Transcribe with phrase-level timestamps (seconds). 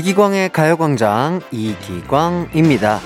[0.00, 3.00] 이기광의 가요광장 이기광입니다.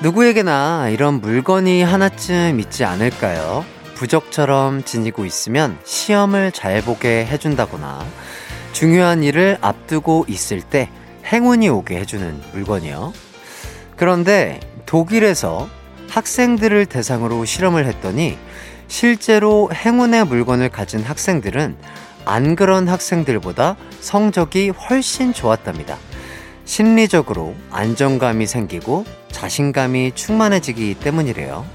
[0.00, 3.64] 누구에게나 이런 물건이 하나쯤 있지 않을까요?
[3.96, 8.04] 부적처럼 지니고 있으면 시험을 잘 보게 해준다거나
[8.72, 10.88] 중요한 일을 앞두고 있을 때
[11.26, 13.12] 행운이 오게 해주는 물건이요.
[13.96, 15.68] 그런데 독일에서
[16.10, 18.38] 학생들을 대상으로 실험을 했더니
[18.86, 21.76] 실제로 행운의 물건을 가진 학생들은
[22.24, 25.98] 안 그런 학생들보다 성적이 훨씬 좋았답니다.
[26.70, 31.66] 심리적으로 안정감이 생기고 자신감이 충만해지기 때문이래요.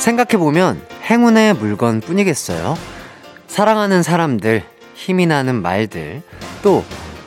[0.00, 2.76] 생각해보면 행운의 물건 뿐이겠어요.
[3.46, 4.64] 사랑하는 사람들,
[4.94, 6.22] 힘이 나는 말들,
[6.64, 6.84] 또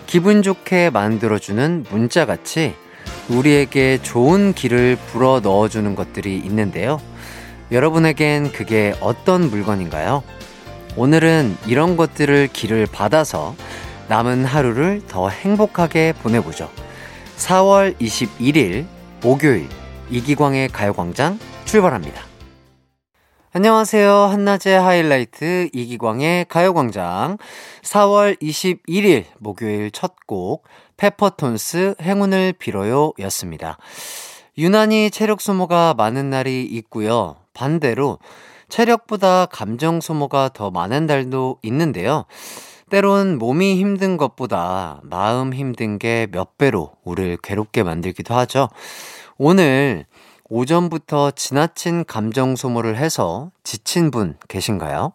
[0.07, 2.82] 기분 좋게 만들어주는 문자같이
[3.29, 7.01] 우리에게 좋은 길을 불어 넣어주는 것들이 있는데요.
[7.71, 10.23] 여러분에겐 그게 어떤 물건인가요?
[10.95, 13.55] 오늘은 이런 것들을 길을 받아서
[14.09, 16.69] 남은 하루를 더 행복하게 보내보죠.
[17.37, 18.85] 4월 21일
[19.23, 19.67] 목요일
[20.09, 22.21] 이기광의 가요광장 출발합니다.
[23.55, 24.11] 안녕하세요.
[24.11, 27.37] 한낮의 하이라이트 이기광의 가요광장
[27.83, 30.63] 4월 21일 목요일 첫 곡
[31.03, 33.77] 페퍼톤스 행운을 빌어요 였습니다.
[34.57, 37.35] 유난히 체력 소모가 많은 날이 있고요.
[37.53, 38.19] 반대로
[38.69, 42.23] 체력보다 감정 소모가 더 많은 날도 있는데요.
[42.89, 48.69] 때론 몸이 힘든 것보다 마음 힘든 게 몇 배로 우리를 괴롭게 만들기도 하죠.
[49.37, 50.05] 오늘
[50.45, 55.11] 오전부터 지나친 감정 소모를 해서 지친 분 계신가요?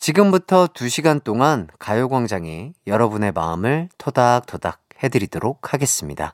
[0.00, 6.32] 지금부터 2시간 동안 가요광장이 여러분의 마음을 토닥토닥 해드리도록 하겠습니다.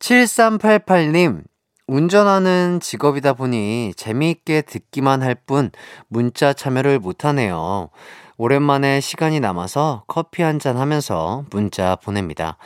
[0.00, 1.42] 7388님,
[1.86, 5.70] 운전하는 직업이다 보니 재미있게 듣기만 할 뿐
[6.08, 7.90] 문자 참여를 못하네요.
[8.38, 12.56] 오랜만에 시간이 남아서 커피 한 잔 하면서 문자 보냅니다.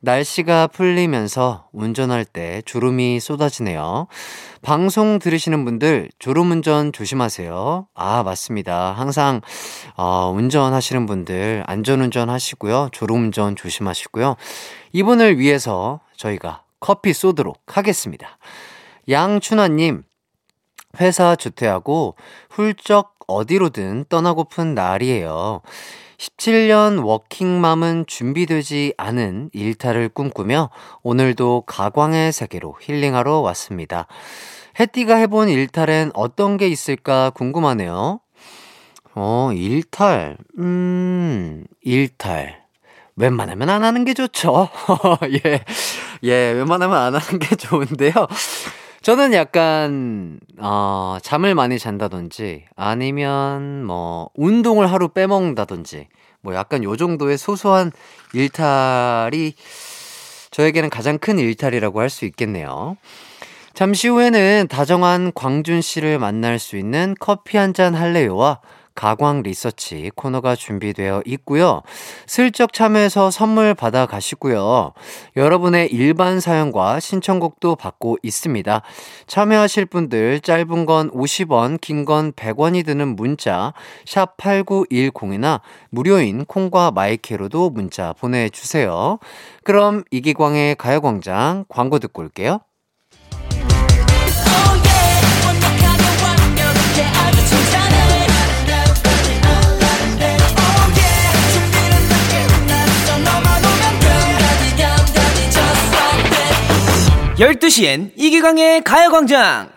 [0.00, 4.06] 날씨가 풀리면서 운전할 때 졸음이 쏟아지네요.
[4.62, 7.88] 방송 들으시는 분들 졸음 운전 조심하세요.
[7.94, 8.92] 아, 맞습니다.
[8.92, 9.40] 항상,
[9.96, 12.88] 어, 운전하시는 분들 안전 운전 하시고요.
[12.92, 14.36] 졸음 운전 조심하시고요.
[14.92, 18.38] 이분을 위해서 저희가 커피 쏘도록 하겠습니다.
[19.08, 20.02] 양춘화님,
[21.00, 22.16] 회사 주퇴하고
[22.50, 25.62] 훌쩍 어디로든 떠나고픈 날이에요.
[26.18, 30.70] 17년 워킹맘은 준비되지 않은 일탈을 꿈꾸며
[31.02, 34.06] 오늘도 가광의 세계로 힐링하러 왔습니다.
[34.78, 38.20] 해띠가 해본 일탈엔 어떤 게 있을까 궁금하네요.
[39.14, 40.36] 어, 일탈.
[40.58, 42.60] 음, 일탈.
[43.16, 44.68] 웬만하면 안 하는 게 좋죠.
[45.44, 45.64] 예.
[46.22, 48.12] 예, 웬만하면 안 하는 게 좋은데요.
[49.10, 56.06] 저는 약간, 어, 잠을 많이 잔다든지, 아니면 뭐, 운동을 하루 빼먹는다든지,
[56.42, 57.90] 뭐 약간 요 정도의 소소한
[58.34, 59.54] 일탈이
[60.52, 62.96] 저에게는 가장 큰 일탈이라고 할 수 있겠네요.
[63.74, 68.60] 잠시 후에는 다정한 광준 씨를 만날 수 있는 커피 한 잔 할래요와
[69.00, 71.80] 가광 리서치 코너가 준비되어 있고요.
[72.26, 74.92] 슬쩍 참여해서 선물 받아 가시고요.
[75.36, 78.82] 여러분의 일반 사연과 신청곡도 받고 있습니다.
[79.26, 83.72] 참여하실 분들 짧은 건 50원, 긴 건 100원이 드는 문자
[84.04, 89.18] 샵 8910이나 무료인 콩과 마이케로도 문자 보내 주세요.
[89.64, 92.60] 그럼 이기광의 가요 광장 광고 듣고 올게요.
[107.40, 109.72] 12시엔 이기광의 가요광장!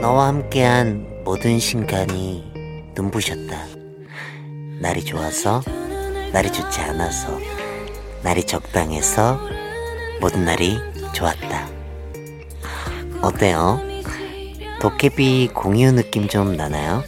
[0.00, 2.44] 너와 함께한 모든 순간이
[2.94, 3.66] 눈부셨다.
[4.80, 5.60] 날이 좋아서,
[6.32, 7.36] 날이 좋지 않아서,
[8.22, 9.40] 날이 적당해서,
[10.20, 10.78] 모든 날이
[11.12, 11.68] 좋았다.
[13.22, 13.89] 어때요?
[14.80, 17.04] 도깨비 공유 느낌 좀 나나요?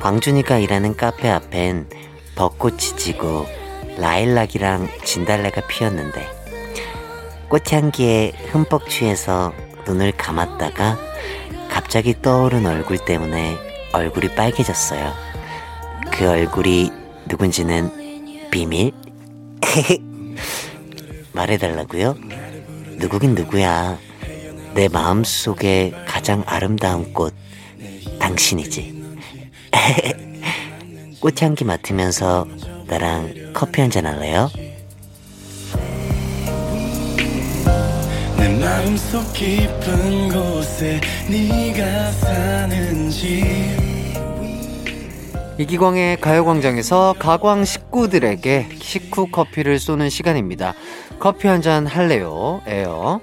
[0.00, 1.86] 광준이가 일하는 카페 앞엔
[2.34, 3.44] 벚꽃이 지고
[3.98, 6.26] 라일락이랑 진달래가 피었는데
[7.50, 9.52] 꽃향기에 흠뻑 취해서
[9.86, 10.98] 눈을 감았다가
[11.68, 13.58] 갑자기 떠오른 얼굴 때문에
[13.92, 15.12] 얼굴이 빨개졌어요.
[16.10, 16.90] 그 얼굴이
[17.26, 18.92] 누군지는 비밀?
[21.32, 22.16] 말해달라고요?
[22.96, 24.07] 누구긴 누구야.
[24.78, 27.34] 내 마음 속에 가장 아름다운 꽃
[28.20, 29.02] 당신이지.
[31.18, 32.46] 꽃향기 맡으면서
[32.86, 34.48] 나랑 커피 한잔 할래요?
[38.36, 43.42] 내 마음속 깊은 곳에 네가 사는지
[45.58, 50.74] 이기광의 가요광장에서 가광 식구들에게 식후 커피를 쏘는 시간입니다.
[51.18, 52.62] 커피 한 잔 할래요?
[52.68, 53.20] 에요.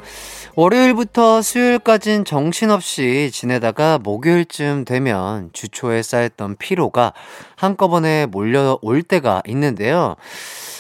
[0.58, 7.12] 월요일부터 수요일까진 정신없이 지내다가 목요일쯤 되면 주초에 쌓였던 피로가
[7.58, 10.16] 한꺼번에 몰려올 때가 있는데요.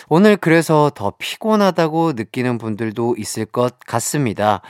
[0.07, 4.62] 오늘 그래서 더 피곤하다고 느끼는 분들도 있을 것 같습니다.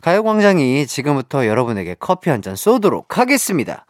[0.00, 3.84] 가요광장이 지금부터 여러분에게 커피 한 잔 쏘도록 하겠습니다.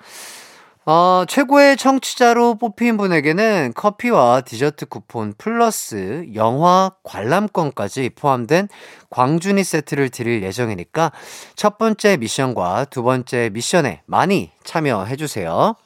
[0.85, 8.69] 어, 최고의 청취자로 뽑힌 분에게는 커피와 디저트 쿠폰 플러스 영화 관람권까지 포함된
[9.09, 11.13] 광준이 세트를 드릴 예정이니까
[11.55, 15.77] 첫 번째 미션과 두 번째 미션에 많이 참여해주세요.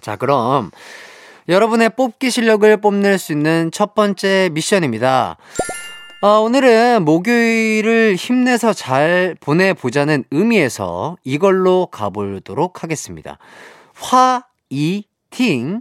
[0.00, 0.70] 자, 그럼
[1.48, 5.38] 여러분의 뽑기 실력을 뽐낼 수 있는 첫 번째 미션입니다.
[6.22, 13.38] 어, 오늘은 목요일을 힘내서 잘 보내보자는 의미에서 이걸로 가보도록 하겠습니다.
[13.96, 15.80] 화이팅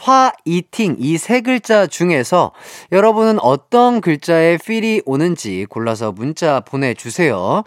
[0.00, 2.52] 화이팅 이 세 글자 중에서
[2.90, 7.64] 여러분은 어떤 글자에 필이 오는지 골라서 문자 보내주세요.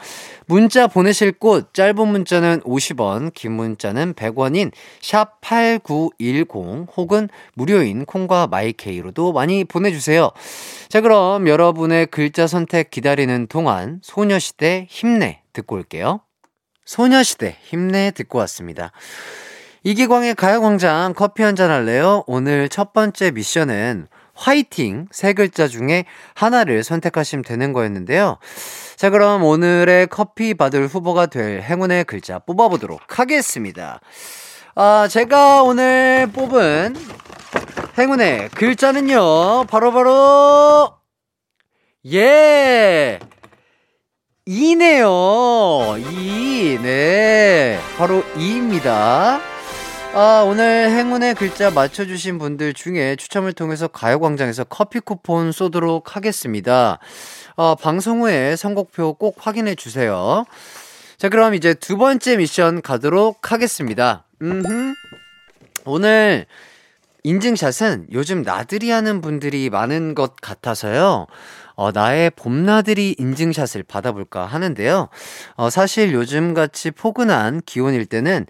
[0.48, 9.32] 문자 보내실 곳 짧은 문자는 50원, 긴 문자는 100원인 샵 8910 혹은 무료인 콩과 마이케이로도
[9.32, 10.32] 많이 보내주세요.
[10.90, 16.22] 자 그럼 여러분의 글자 선택 기다리는 동안 소녀시대 힘내 듣고 올게요.
[16.86, 18.92] 소녀시대 힘내 듣고 왔습니다.
[19.84, 22.24] 이기광의 가요광장 커피 한 잔 할래요?
[22.26, 28.38] 오늘 첫 번째 미션은 화이팅 세 글자 중에 하나를 선택하시면 되는 거였는데요.
[28.96, 34.00] 자, 그럼 오늘의 커피 받을 후보가 될 행운의 글자 뽑아보도록 하겠습니다.
[34.76, 36.96] 아, 제가 오늘 뽑은
[38.00, 40.94] 행운의 글자는요, 바로바로, 바로
[42.12, 43.20] 예!
[44.46, 45.96] 이네요.
[46.00, 47.80] 이, 네.
[47.98, 49.40] 바로 이입니다.
[50.16, 57.00] 아, 오늘 행운의 글자 맞춰주신 분들 중에 추첨을 통해서 가요광장에서 커피 쿠폰 쏘도록 하겠습니다.
[57.56, 60.46] 어, 방송 후에 선곡표 꼭 확인해 주세요.
[61.18, 64.26] 자, 그럼 이제 두 번째 미션 가도록 하겠습니다.
[64.40, 64.94] 음흠.
[65.86, 66.46] 오늘
[67.24, 71.26] 인증샷은 요즘 나들이 하는 분들이 많은 것 같아서요.
[71.76, 75.10] 어, 나의 봄나들이 인증샷을 받아볼까 하는데요.
[75.56, 78.46] 어, 사실 요즘같이 포근한 기온일 때는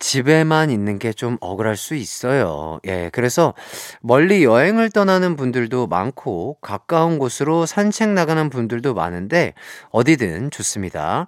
[0.00, 2.80] 집에만 있는 게 좀 억울할 수 있어요.
[2.86, 3.54] 예, 그래서
[4.00, 9.54] 멀리 여행을 떠나는 분들도 많고, 가까운 곳으로 산책 나가는 분들도 많은데,
[9.90, 11.26] 어디든 좋습니다.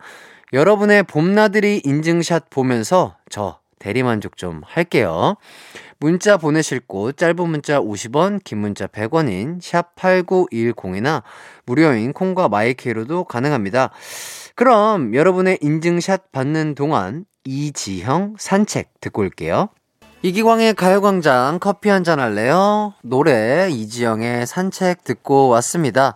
[0.52, 5.36] 여러분의 봄나들이 인증샷 보면서 저 대리만족 좀 할게요.
[6.00, 11.22] 문자 보내실 곳 짧은 문자 50원, 긴 문자 100원인 샵 8910이나
[11.66, 13.90] 무료인 콩과 마이케이로도 가능합니다.
[14.54, 19.68] 그럼 여러분의 인증샷 받는 동안 이지형 산책 듣고 올게요.
[20.24, 22.94] 이기광의 가요광장 커피 한 잔 할래요?
[23.02, 26.14] 노래 이지형의 산책 듣고 왔습니다.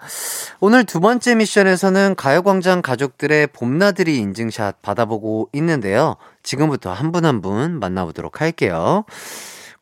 [0.60, 6.16] 오늘 두 번째 미션에서는 가요광장 가족들의 봄나들이 인증샷 받아보고 있는데요.
[6.42, 9.04] 지금부터 한 분 한 분 만나보도록 할게요.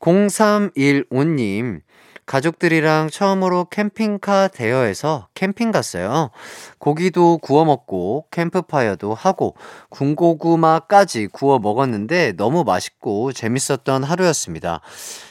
[0.00, 1.80] 0315님,
[2.26, 6.30] 가족들이랑 처음으로 캠핑카 대여해서 캠핑 갔어요.
[6.78, 9.54] 고기도 구워 먹고 캠프파이어도 하고
[9.90, 14.80] 군고구마까지 구워 먹었는데 너무 맛있고 재밌었던 하루였습니다.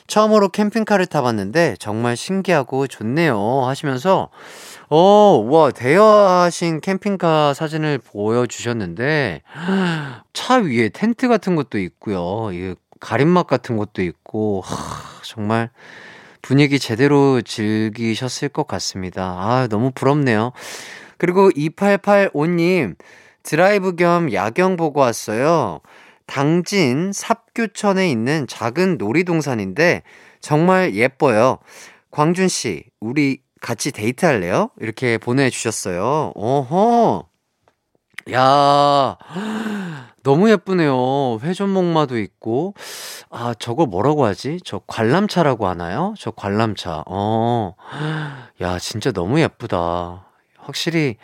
[0.08, 4.30] 처음으로 캠핑카를 타봤는데 정말 신기하고 좋네요 하시면서
[4.88, 9.42] 어, 와, 대여하신 캠핑카 사진을 보여주셨는데,
[10.34, 12.50] 차 위에 텐트 같은 것도 있고요.
[13.00, 15.72] 가림막 같은 것도 있고, 하, 정말
[16.46, 19.24] 분위기 제대로 즐기셨을 것 같습니다.
[19.24, 20.52] 아, 너무 부럽네요.
[21.18, 22.96] 그리고 2885님,
[23.42, 25.82] 드라이브 겸 야경 보고 왔어요.
[26.28, 30.04] 당진 삽교천에 있는 작은 놀이동산인데
[30.40, 31.58] 정말 예뻐요.
[32.12, 34.70] 광준 씨, 우리 같이 데이트할래요?
[34.80, 36.34] 이렇게 보내주셨어요.
[36.36, 37.28] 어허.
[38.34, 39.18] 야,
[40.26, 41.38] 너무 예쁘네요.
[41.44, 42.74] 회전목마도 있고.
[43.30, 44.60] 아, 저거 뭐라고 하지?
[44.66, 46.16] 저 관람차라고 하나요?
[46.18, 47.04] 저 관람차.
[47.06, 47.76] 어.
[48.60, 50.26] 야, 진짜 너무 예쁘다.
[50.58, 51.18] 확실히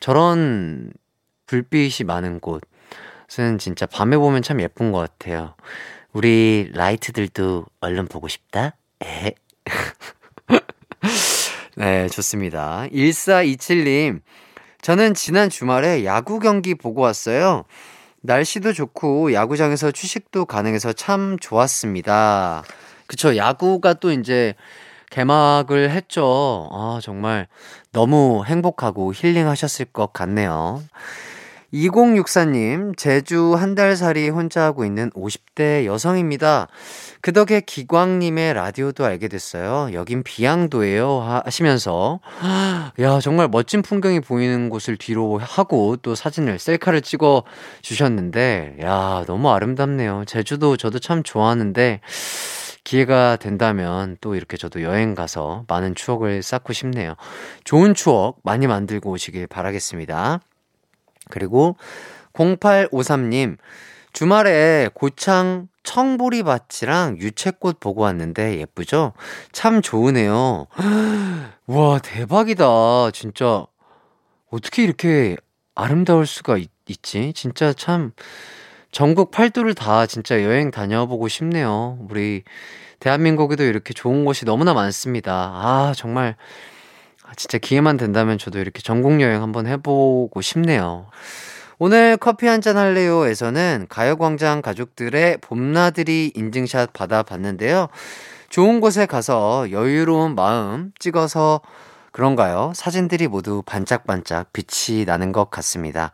[0.00, 0.92] 저런
[1.46, 5.54] 불빛이 많은 곳은 진짜 밤에 보면 참 예쁜 것 같아요.
[6.12, 8.74] 우리 라이트들도 얼른 보고 싶다?
[9.04, 9.34] 에?
[11.76, 12.88] 네, 좋습니다.
[12.92, 14.20] 1427님.
[14.80, 17.66] 저는 지난 주말에 야구 경기 보고 왔어요.
[18.22, 22.62] 날씨도 좋고 야구장에서 취식도 가능해서 참 좋았습니다.
[23.06, 23.36] 그쵸.
[23.36, 24.54] 야구가 또 이제
[25.10, 26.70] 개막을 했죠.
[26.72, 27.48] 아, 정말
[27.92, 30.82] 너무 행복하고 힐링하셨을 것 같네요.
[31.72, 36.68] 2064님, 제주 한 달 살이 혼자 하고 있는 50대 여성입니다.
[37.22, 39.88] 그 덕에 기광님의 라디오도 알게 됐어요.
[39.94, 41.40] 여긴 비양도예요.
[41.46, 42.20] 하시면서.
[42.98, 47.44] 야, 정말 멋진 풍경이 보이는 곳을 뒤로 하고 또 사진을, 셀카를 찍어
[47.80, 50.24] 주셨는데, 야, 너무 아름답네요.
[50.26, 52.00] 제주도 저도 참 좋아하는데,
[52.84, 57.14] 기회가 된다면 또 이렇게 저도 여행 가서 많은 추억을 쌓고 싶네요.
[57.64, 60.40] 좋은 추억 많이 만들고 오시길 바라겠습니다.
[61.30, 61.76] 그리고
[62.34, 63.56] 0853님,
[64.12, 69.12] 주말에 고창 청보리밭이랑 유채꽃 보고 왔는데 예쁘죠?
[69.52, 70.66] 참 좋으네요.
[71.66, 73.10] 와, 대박이다.
[73.12, 73.66] 진짜.
[74.50, 75.36] 어떻게 이렇게
[75.74, 76.70] 아름다울 수가 있,
[77.02, 78.12] 지 진짜 참
[78.90, 81.98] 전국 팔도를 다 진짜 여행 다녀보고 싶네요.
[82.10, 82.42] 우리
[83.00, 85.32] 대한민국에도 이렇게 좋은 곳이 너무나 많습니다.
[85.32, 86.36] 아, 정말
[87.36, 91.06] 진짜 기회만 된다면 저도 이렇게 전국 여행 한번 해보고 싶네요.
[91.78, 97.88] 오늘 커피 한 잔 할래요에서는 가요광장 가족들의 봄나들이 인증샷 받아봤는데요.
[98.50, 101.60] 좋은 곳에 가서 여유로운 마음 찍어서
[102.12, 102.72] 그런가요?
[102.76, 106.12] 사진들이 모두 반짝반짝 빛이 나는 것 같습니다.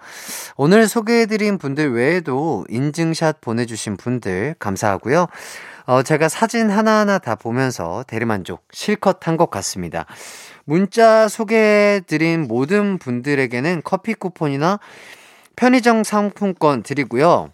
[0.56, 5.26] 오늘 소개해드린 분들 외에도 인증샷 보내주신 분들 감사하고요.
[5.86, 10.06] 어, 제가 사진 하나하나 다 보면서 대리만족 실컷 한 것 같습니다.
[10.68, 14.78] 문자 소개해드린 모든 분들에게는 커피 쿠폰이나
[15.56, 17.52] 편의점 상품권 드리고요.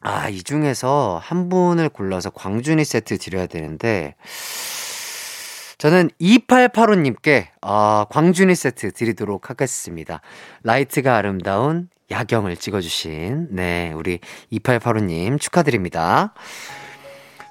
[0.00, 4.16] 아, 이 중에서 한 분을 골라서 광준이 세트 드려야 되는데,
[5.78, 10.20] 저는 2885님께, 아, 광준이 세트 드리도록 하겠습니다.
[10.64, 14.18] 라이트가 아름다운 야경을 찍어주신, 네, 우리
[14.50, 16.34] 2885님 축하드립니다.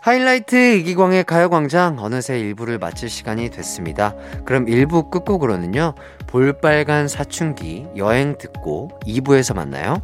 [0.02, 4.16] 하이라이트 이기광의 가요광장 어느새 1부를 마칠 시간이 됐습니다.
[4.46, 5.96] 그럼 1부 끝곡으로는요,
[6.28, 10.02] 볼빨간 사춘기 여행 듣고 2부에서 만나요.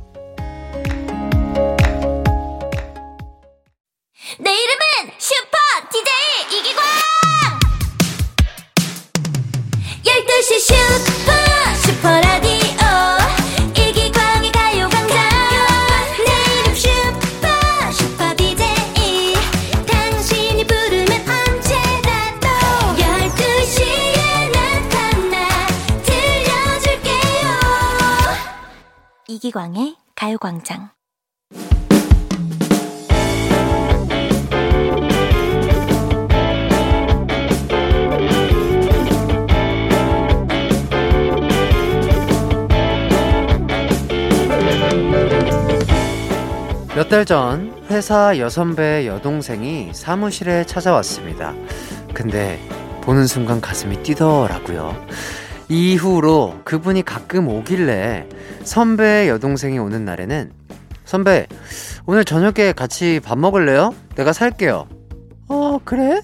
[4.40, 5.58] 내 이름은 슈퍼
[5.92, 6.84] DJ 이기광!
[10.04, 11.13] 12시 슈퍼
[29.44, 30.90] 이기광의 가요광장.
[46.96, 51.54] 몇 달 전 회사 여선배 여동생이 사무실에 찾아왔습니다.
[52.14, 52.60] 근데
[53.02, 54.96] 보는 순간 가슴이 뛰더라고요.
[55.70, 58.28] 이후로 그분이 가끔 오길래
[58.64, 60.52] 선배 여동생이 오는 날에는
[61.06, 61.48] 선배
[62.06, 63.94] 오늘 저녁에 같이 밥 먹을래요?
[64.16, 64.88] 내가 살게요.
[65.50, 66.22] 어 그래?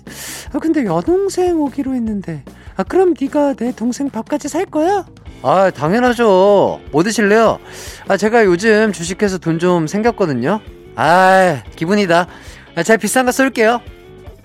[0.53, 2.43] 아 근데 여동생 오기로 했는데
[2.75, 5.05] 아 그럼 네가 내 동생 밥까지 살 거야?
[5.41, 6.79] 아 당연하죠.
[6.91, 7.59] 뭐 드실래요?
[8.07, 10.59] 아 제가 요즘 주식해서 돈 좀 생겼거든요.
[10.95, 12.27] 아 기분이다.
[12.75, 13.81] 아, 제가 비싼 거 쏠게요.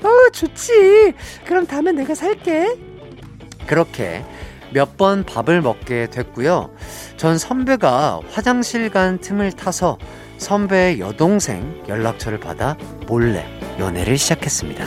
[0.03, 1.15] 어 좋지.
[1.47, 2.77] 그럼 다음에 내가 살게.
[3.67, 4.25] 그렇게
[4.75, 6.71] 몇 번 밥을 먹게 됐고요.
[7.17, 9.99] 전 선배가 화장실 간 틈을 타서
[10.39, 12.77] 선배의 여동생 연락처를 받아
[13.07, 13.47] 몰래
[13.79, 14.85] 연애를 시작했습니다.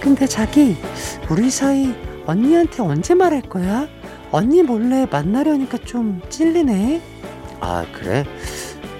[0.00, 0.76] 근데 자기,
[1.28, 1.94] 우리 사이
[2.26, 3.88] 언니한테 언제 말할 거야?
[4.30, 7.00] 언니 몰래 만나려니까 좀 찔리네.
[7.60, 8.24] 아, 그래?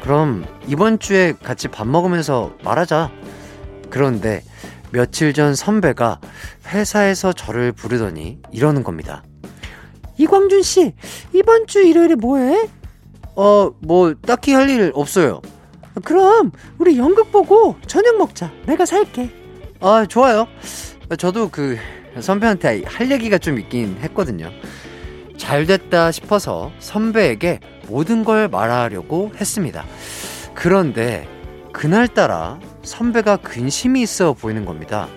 [0.00, 3.10] 그럼 이번 주에 같이 밥 먹으면서 말하자.
[3.90, 4.42] 그런데
[4.90, 6.20] 며칠 전 선배가
[6.68, 9.22] 회사에서 저를 부르더니 이러는 겁니다.
[10.18, 10.92] 이광준 씨,
[11.32, 12.68] 이번 주 일요일에 뭐해?
[13.34, 15.42] 어, 뭐 딱히 할 일 없어요.
[16.04, 18.50] 그럼 우리 연극 보고 저녁 먹자.
[18.66, 19.30] 내가 살게.
[19.80, 20.46] 아, 좋아요.
[21.18, 21.76] 저도 그
[22.20, 24.50] 선배한테 할 얘기가 좀 있긴 했거든요.
[25.36, 29.84] 잘 됐다 싶어서 선배에게 모든 걸 말하려고 했습니다.
[30.54, 31.28] 그런데
[31.72, 35.08] 그날따라 선배가 근심이 있어 보이는 겁니다.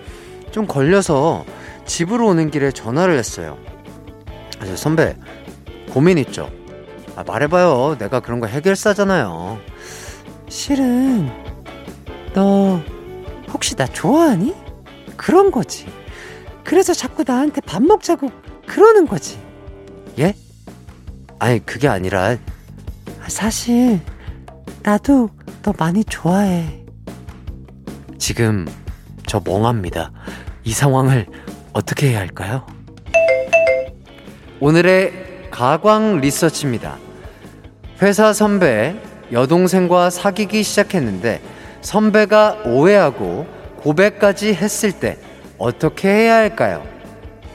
[0.50, 1.44] 좀 걸려서
[1.86, 3.58] 집으로 오는 길에 전화를 했어요.
[4.60, 5.16] 아, 선배,
[5.90, 6.50] 고민 있죠?
[7.16, 7.96] 아, 말해봐요.
[7.98, 9.58] 내가 그런 거 해결사잖아요.
[10.48, 11.30] 실은,
[12.34, 12.80] 너,
[13.52, 14.54] 혹시 나 좋아하니?
[15.16, 15.86] 그런 거지.
[16.64, 18.30] 그래서 자꾸 나한테 밥 먹자고
[18.66, 19.40] 그러는 거지.
[20.18, 20.34] 예?
[21.38, 22.36] 아니, 그게 아니라,
[23.26, 24.00] 사실,
[24.82, 25.30] 나도
[25.62, 26.84] 너 많이 좋아해.
[28.18, 28.66] 지금
[29.26, 30.12] 저 멍합니다.
[30.64, 31.26] 이 상황을
[31.72, 32.66] 어떻게 해야 할까요?
[34.62, 36.98] 오늘의 가광 리서치입니다.
[38.02, 38.94] 회사 선배,
[39.32, 41.40] 여동생과 사귀기 시작했는데
[41.80, 43.46] 선배가 오해하고
[43.78, 45.16] 고백까지 했을 때
[45.56, 46.86] 어떻게 해야 할까요?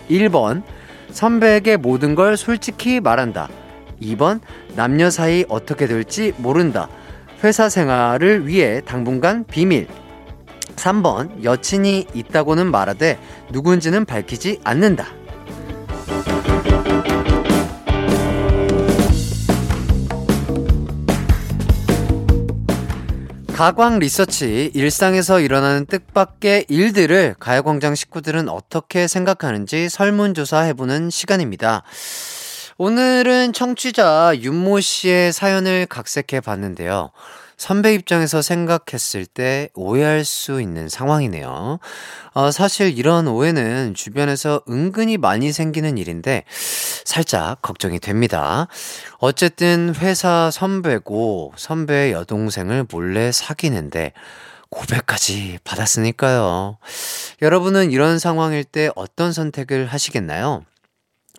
[0.09, 0.63] 1번,
[1.11, 3.49] 선배에게 모든 걸 솔직히 말한다.
[4.01, 4.39] 2번,
[4.75, 6.89] 남녀 사이 어떻게 될지 모른다.
[7.43, 9.87] 회사 생활을 위해 당분간 비밀.
[10.75, 13.19] 3번, 여친이 있다고는 말하되
[13.51, 15.05] 누군지는 밝히지 않는다.
[23.55, 31.83] 가광 리서치 일상에서 일어나는 뜻밖의 일들을 가요광장 식구들은 어떻게 생각하는지 설문조사 해보는 시간입니다.
[32.77, 37.11] 오늘은 청취자 윤모 씨의 사연을 각색해 봤는데요.
[37.57, 41.79] 선배 입장에서 생각했을 때 오해할 수 있는 상황이네요.
[42.33, 46.43] 어, 사실 이런 오해는 주변에서 은근히 많이 생기는 일인데
[47.05, 48.67] 살짝 걱정이 됩니다.
[49.19, 54.13] 어쨌든 회사 선배고 선배의 여동생을 몰래 사귀는데
[54.69, 56.77] 고백까지 받았으니까요.
[57.41, 60.65] 여러분은 이런 상황일 때 어떤 선택을 하시겠나요?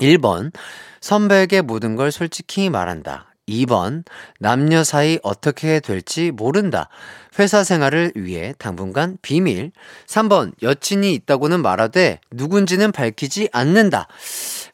[0.01, 0.53] 1번,
[1.01, 3.36] 선배에게 모든 걸 솔직히 말한다.
[3.49, 4.05] 2번,
[4.41, 6.89] 남녀 사이 어떻게 될지 모른다.
[7.39, 9.73] 회사 생활을 위해 당분간 비밀.
[10.07, 14.09] 3번, 여친이 있다고는 말하되 누군지는 밝히지 않는다.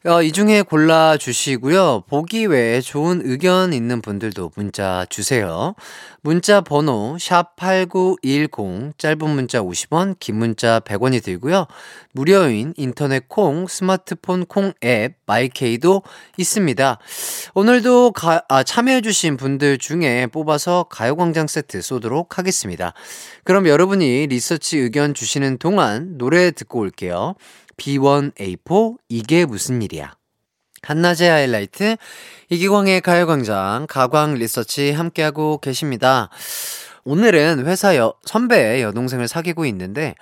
[0.05, 2.03] 어, 이 중에 골라주시고요.
[2.07, 5.75] 보기 외에 좋은 의견 있는 분들도 문자 주세요.
[6.21, 11.67] 문자 번호 샵8910 짧은 문자 50원 긴 문자 100원이 들고요.
[12.13, 16.03] 무료인 인터넷 콩 스마트폰 콩 앱 마이케이도
[16.37, 16.97] 있습니다.
[17.55, 22.52] 오늘도 가, 아, 참여해주신 분들 중에 뽑아서 가요광장 세트 쏘도록 하겠습니다.
[23.43, 27.35] 그럼 여러분이 리서치 의견 주시는 동안 노래 듣고 올게요.
[27.77, 30.13] B1A4 이게 무슨 일이야.
[30.83, 31.95] 한낮의 하이라이트
[32.49, 36.29] 이기광의 가요광장 가광 리서치 함께하고 계십니다.
[37.05, 40.15] 오늘은 회사 여, 선배의 여동생을 사귀고 있는데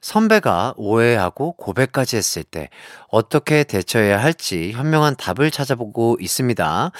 [0.00, 2.70] 선배가 오해하고 고백까지 했을 때
[3.08, 6.90] 어떻게 대처해야 할지 현명한 답을 찾아보고 있습니다.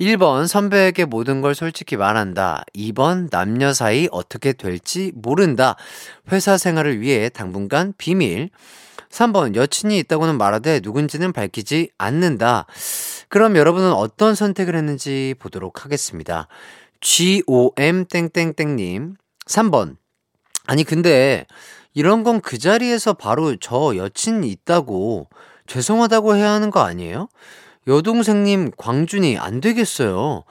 [0.00, 2.64] 1번 선배에게 모든 걸 솔직히 말한다.
[2.74, 5.76] 2번 남녀 사이 어떻게 될지 모른다.
[6.30, 8.50] 회사 생활을 위해 당분간 비밀.
[9.10, 12.66] 3번 여친이 있다고는 말하되 누군지는 밝히지 않는다.
[13.28, 16.48] 그럼 여러분은 어떤 선택을 했는지 보도록 하겠습니다.
[17.10, 19.14] GOM 땡땡땡님
[19.46, 19.96] 3번
[20.66, 21.46] 아니 근데
[21.94, 25.28] 이런 건 그 자리에서 바로 저 여친 있다고
[25.68, 27.28] 죄송하다고 해야 하는 거 아니에요?
[27.86, 30.42] 여동생님 광준이 안 되겠어요.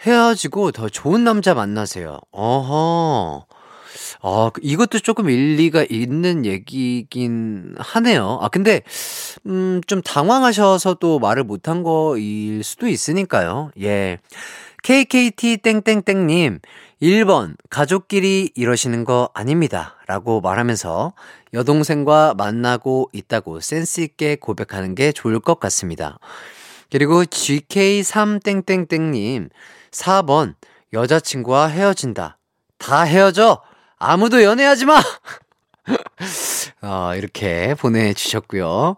[0.00, 2.18] 헤어지고 더 좋은 남자 만나세요.
[2.32, 3.46] 어허.
[4.22, 8.38] 아, 그 이것도 조금 일리가 있는 얘기긴 하네요.
[8.40, 8.82] 아, 근데,
[9.46, 13.70] 음, 좀 당황하셔서 또 말을 못한 거일 수도 있으니까요.
[13.80, 14.18] 예.
[14.82, 16.58] KKT 땡땡땡님,
[17.00, 19.94] 1번, 가족끼리 이러시는 거 아닙니다.
[20.08, 21.12] 라고 말하면서
[21.54, 26.18] 여동생과 만나고 있다고 센스있게 고백하는 게 좋을 것 같습니다.
[26.90, 29.50] 그리고 GK3땡땡땡님,
[29.92, 30.56] 4번,
[30.92, 32.38] 여자친구와 헤어진다.
[32.78, 33.62] 다 헤어져!
[33.98, 35.00] 아무도 연애하지 마!
[36.82, 38.96] 어, 이렇게 보내주셨고요.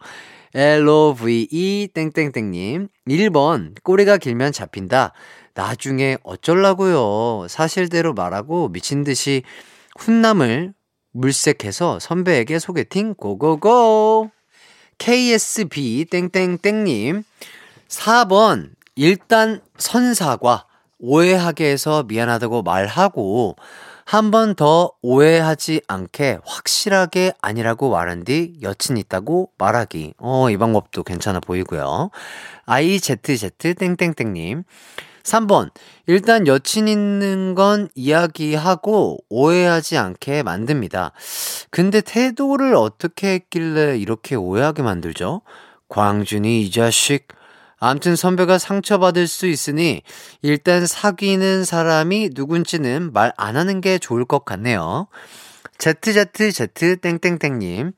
[0.55, 5.13] LOVE 땡땡땡님 1번 꼬리가 길면 잡힌다.
[5.55, 7.47] 나중에 어쩔라고요.
[7.49, 9.43] 사실대로 말하고 미친 듯이
[9.99, 10.75] 훈남을
[11.13, 14.31] 물색해서 선배에게 소개팅 고고고.
[14.99, 17.25] KSB 땡땡땡님
[17.89, 20.67] 4번 일단 선사과
[20.99, 23.57] 오해하게 해서 미안하다고 말하고
[24.05, 30.15] 한 번 더 오해하지 않게 확실하게 아니라고 말한 뒤 여친 있다고 말하기.
[30.19, 32.11] 어, 이 방법도 괜찮아 보이고요.
[32.67, 34.65] IZZ 땡땡땡님.
[35.25, 35.71] 3번.
[36.07, 41.13] 일단 여친 있는 건 이야기하고 오해하지 않게 만듭니다.
[41.71, 45.43] 근데 태도를 어떻게 했길래 이렇게 오해하게 만들죠?
[45.89, 47.29] 광준이 이 자식.
[47.79, 50.03] 암튼 선배가 상처받을 수 있으니
[50.43, 55.09] 일단 사귀는 사람이 누군지는 말 안 하는 게 좋을 것 같네요.
[55.79, 57.93] ZZZ 땡땡땡님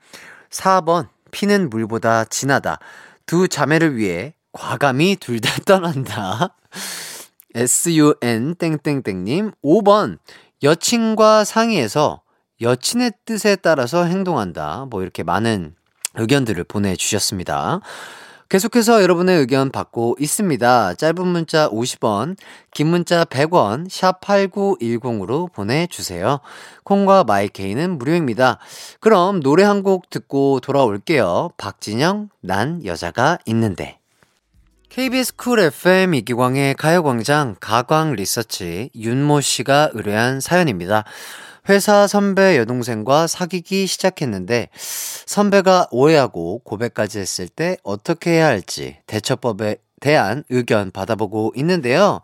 [0.51, 2.79] 4번 피는 물보다 진하다.
[3.27, 6.55] 두 자매를 위해 과감히 둘 다 떠난다.
[7.57, 10.19] SUN 땡땡땡님 5번
[10.63, 12.21] 여친과 상의해서
[12.61, 14.87] 여친의 뜻에 따라서 행동한다.
[14.91, 15.75] 뭐 이렇게 많은
[16.15, 17.81] 의견들을 보내주셨습니다.
[18.49, 20.95] 계속해서 여러분의 의견 받고 있습니다.
[20.95, 22.37] 짧은 문자 50원,
[22.73, 26.39] 긴 문자 100원, 샵 8910으로 보내주세요.
[26.85, 28.59] 콩과 마이케이는 무료입니다.
[29.01, 31.51] 그럼 노래 한 곡 듣고 돌아올게요.
[31.57, 33.99] 박진영, 난 여자가 있는데.
[34.97, 41.05] KBS 쿨 FM 이기광의 가요광장 가광 리서치 윤모 씨가 의뢰한 사연입니다.
[41.69, 50.45] 회사 선배 여동생과 사귀기 시작했는데 선배가 오해하고 고백까지 했을 때 어떻게 해야 할지 대처법에 대한
[50.49, 52.23] 의견 받아보고 있는데요.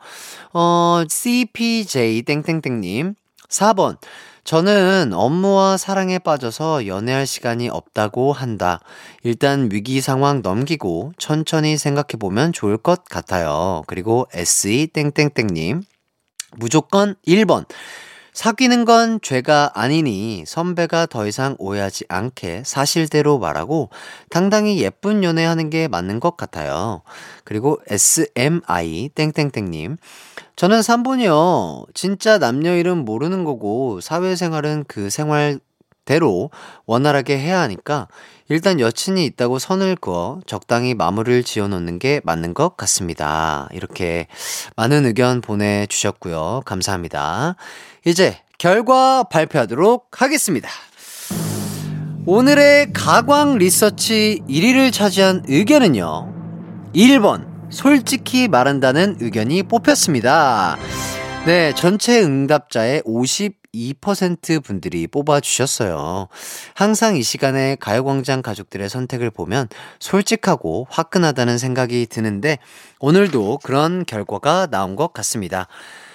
[0.55, 3.17] 어, CPJ 땡땡땡님
[3.51, 3.99] 4번
[4.45, 8.81] 저는 업무와 사랑에 빠져서 연애할 시간이 없다고 한다.
[9.23, 13.83] 일단 위기 상황 넘기고 천천히 생각해 보면 좋을 것 같아요.
[13.87, 15.83] 그리고 SE 땡땡땡님.
[16.57, 17.67] 무조건 1번.
[18.33, 23.91] 사귀는 건 죄가 아니니 선배가 더 이상 오해하지 않게 사실대로 말하고
[24.31, 27.03] 당당히 예쁜 연애하는 게 맞는 것 같아요.
[27.45, 29.99] 그리고 SMI 땡땡땡님.
[30.63, 31.87] 저는 3번이요.
[31.93, 36.53] 진짜 남녀 이름 모르는 거고 사회생활은 그 생활대로
[36.87, 38.07] 원활하게 해야 하니까
[38.49, 43.69] 일단 여친이 있다고 선을 그어 적당히 마무리를 지어 놓는 게 맞는 것 같습니다.
[43.73, 44.29] 이렇게
[44.77, 46.63] 많은 의견 보내 주셨고요.
[46.65, 47.57] 감사합니다.
[48.05, 50.69] 이제 결과 발표하도록 하겠습니다.
[52.25, 56.93] 오늘의 가광 리서치 1위를 차지한 의견은요.
[56.95, 60.77] 1번, 솔직히 말한다는 의견이 뽑혔습니다.
[61.47, 66.29] 네, 전체 응답자의 52% 분들이 뽑아주셨어요.
[66.75, 72.59] 항상 이 시간에 가요광장 가족들의 선택을 보면 솔직하고 화끈하다는 생각이 드는데
[73.01, 75.67] 오늘도 그런 결과가 나온 것 같습니다.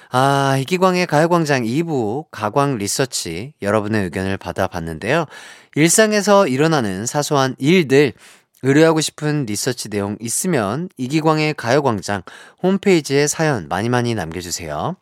[0.10, 5.26] 아, 이기광의 가요광장 2부 가광 리서치 여러분의 의견을 받아봤는데요.
[5.76, 8.13] 일상에서 일어나는 사소한 일들,
[8.63, 12.24] 의뢰하고 싶은 리서치 내용 있으면 이기광의 가요광장
[12.63, 14.96] 홈페이지에 사연 많이 많이 남겨주세요.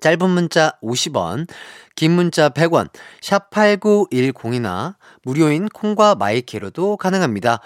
[0.00, 1.48] 짧은 문자 50원,
[1.96, 2.88] 긴 문자 100원,
[3.20, 7.60] 샵 8910이나 무료인 콩과 마이케이로도 가능합니다.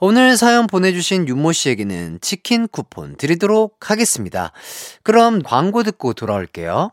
[0.00, 4.52] 오늘 사연 보내주신 윤모 씨에게는 치킨 쿠폰 드리도록 하겠습니다.
[5.02, 6.92] 그럼 광고 듣고 돌아올게요.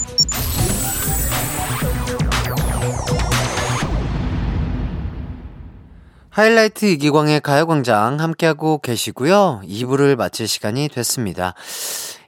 [6.41, 9.61] 하이라이트 이기광의 가요광장 함께하고 계시고요.
[9.63, 11.53] 2부를 마칠 시간이 됐습니다.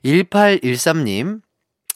[0.05, 1.41] 1813님,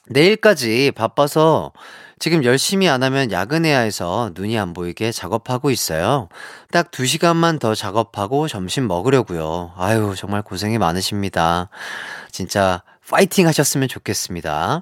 [0.10, 1.74] 내일까지 바빠서
[2.18, 6.28] 지금 열심히 안 하면 야근해야 해서 눈이 안 보이게 작업하고 있어요.
[6.72, 9.74] 딱 2시간만 더 작업하고 점심 먹으려고요.
[9.78, 11.70] 아유, 정말 고생이 많으십니다.
[12.32, 14.82] 진짜 파이팅 하셨으면 좋겠습니다.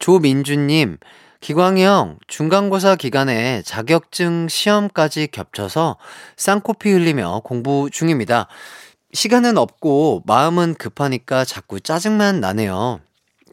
[0.00, 0.98] 조민주님,
[1.46, 5.96] 기광형, 중간고사 기간에 자격증 시험까지 겹쳐서
[6.36, 8.48] 쌍코피 흘리며 공부 중입니다.
[9.12, 12.98] 시간은 없고 마음은 급하니까 자꾸 짜증만 나네요.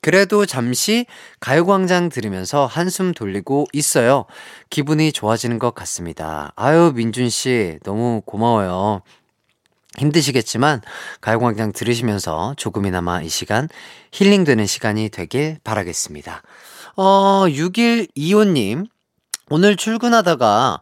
[0.01, 1.05] 그래도 잠시
[1.39, 4.25] 가요광장 들으면서 한숨 돌리고 있어요.
[4.71, 6.51] 기분이 좋아지는 것 같습니다.
[6.55, 9.03] 아유, 민준씨, 너무 고마워요.
[9.99, 10.81] 힘드시겠지만
[11.21, 13.69] 가요광장 들으시면서 조금이나마 이 시간
[14.11, 16.41] 힐링되는 시간이 되길 바라겠습니다.
[16.95, 18.85] 어, 6125님,
[19.49, 20.79] 오늘 출근하다가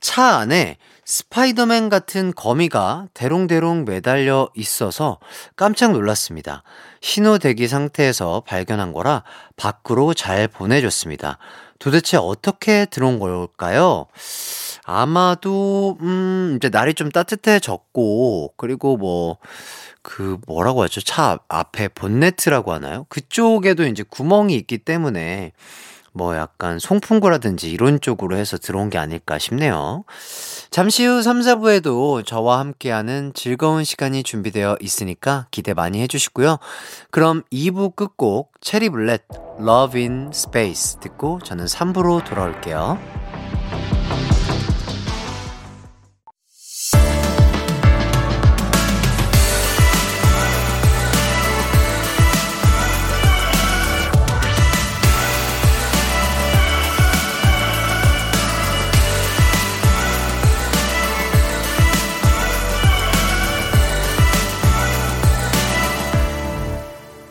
[0.00, 5.18] 차 안에 스파이더맨 같은 거미가 대롱대롱 매달려 있어서
[5.56, 6.62] 깜짝 놀랐습니다.
[7.02, 9.22] 신호 대기 상태에서 발견한 거라
[9.56, 11.36] 밖으로 잘 보내줬습니다.
[11.78, 14.06] 도대체 어떻게 들어온 걸까요?
[14.84, 19.38] 아마도, 음, 이제 날이 좀 따뜻해졌고, 그리고 뭐,
[20.02, 21.00] 그, 뭐라고 하죠?
[21.00, 23.06] 차 앞에 본네트라고 하나요?
[23.08, 25.52] 그쪽에도 이제 구멍이 있기 때문에,
[26.12, 30.04] 뭐 약간 송풍구라든지 이런 쪽으로 해서 들어온 게 아닐까 싶네요.
[30.70, 36.58] 잠시 후 3, 4부에도 저와 함께하는 즐거운 시간이 준비되어 있으니까 기대 많이 해주시고요.
[37.10, 39.22] 그럼 2부 끝곡 체리블렛
[39.60, 43.19] Love in Space 듣고 저는 3부로 돌아올게요.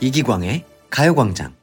[0.09, 1.53] 이기광의 가요광장.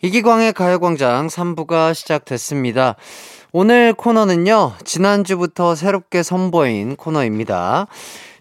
[0.00, 2.96] 이기광의 가요광장 3부가 시작됐습니다.
[3.52, 7.86] 오늘 코너는요, 지난주부터 새롭게 선보인 코너입니다.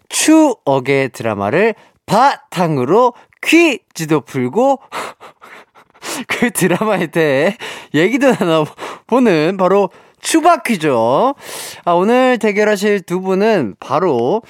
[0.07, 4.79] 추억의 드라마를 바탕으로 퀴즈도 풀고,
[6.29, 7.57] 그 드라마에 대해
[7.93, 9.89] 얘기도 나눠보는 바로
[10.21, 11.35] 추박 퀴즈죠.
[11.83, 14.43] 아, 오늘 대결하실 두 분은 바로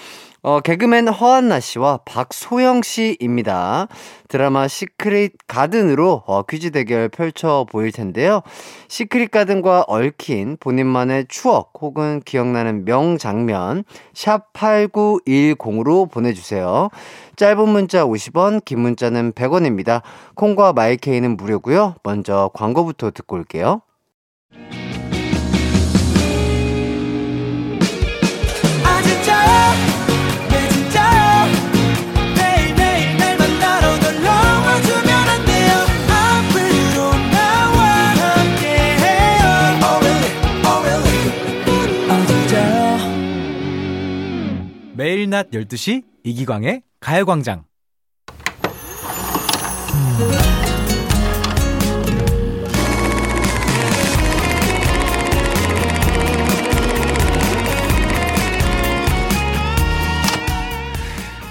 [0.44, 3.88] 어, 개그맨 허안나 씨와 박소영 씨입니다.
[4.28, 8.42] 드라마 시크릿 가든으로 어, 퀴즈 대결 펼쳐 보일 텐데요.
[8.88, 13.84] 시크릿 가든과 얽힌 본인만의 추억 혹은 기억나는 명장면
[14.16, 16.90] 샵 8910으로 보내주세요.
[17.36, 20.02] 짧은 문자 50원, 긴 문자는 100원입니다.
[20.34, 21.98] 콩과 마이케이는 무료고요.
[22.02, 23.82] 먼저 광고부터 듣고 올게요.
[45.02, 47.64] 매일 낮 12시 이기광의 가요광장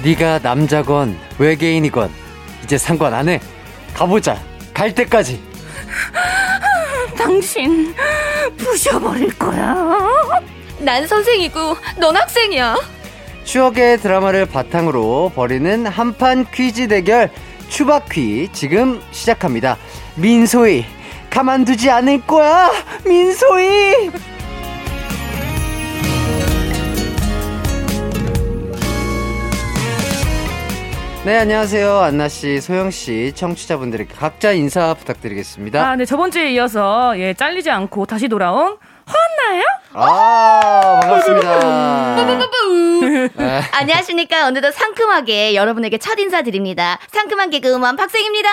[0.05, 2.09] 네가 남자건 외계인이건
[2.63, 3.41] 이제 상관 안 해.
[3.95, 4.41] 가보자.
[4.73, 5.43] 갈 때까지.
[7.19, 7.93] 당신
[8.57, 10.09] 부셔버릴 거야.
[10.79, 13.00] 난 선생이고 넌 학생이야.
[13.51, 17.31] 추억의 드라마를 바탕으로 벌이는 한판 퀴즈 대결
[17.69, 19.77] 추바퀴 지금 시작합니다.
[20.15, 20.85] 민소희
[21.31, 22.71] 가만두지 않을 거야.
[23.05, 24.13] 민소희.
[31.25, 31.99] 네, 안녕하세요.
[31.99, 35.91] 안나 씨, 소영 씨, 청취자분들에게 각자 인사 부탁드리겠습니다.
[35.91, 38.79] 아, 네, 저번 주에 이어서 예, 잘리지 않고 다시 돌아온
[39.11, 39.65] 허한나예요?
[39.93, 42.15] 아, 반갑습니다.
[43.37, 43.61] 네.
[43.73, 44.47] 안녕하십니까.
[44.47, 46.99] 오늘도 상큼하게 여러분에게 첫 인사드립니다.
[47.11, 48.49] 상큼한 개그우먼 박생입니다.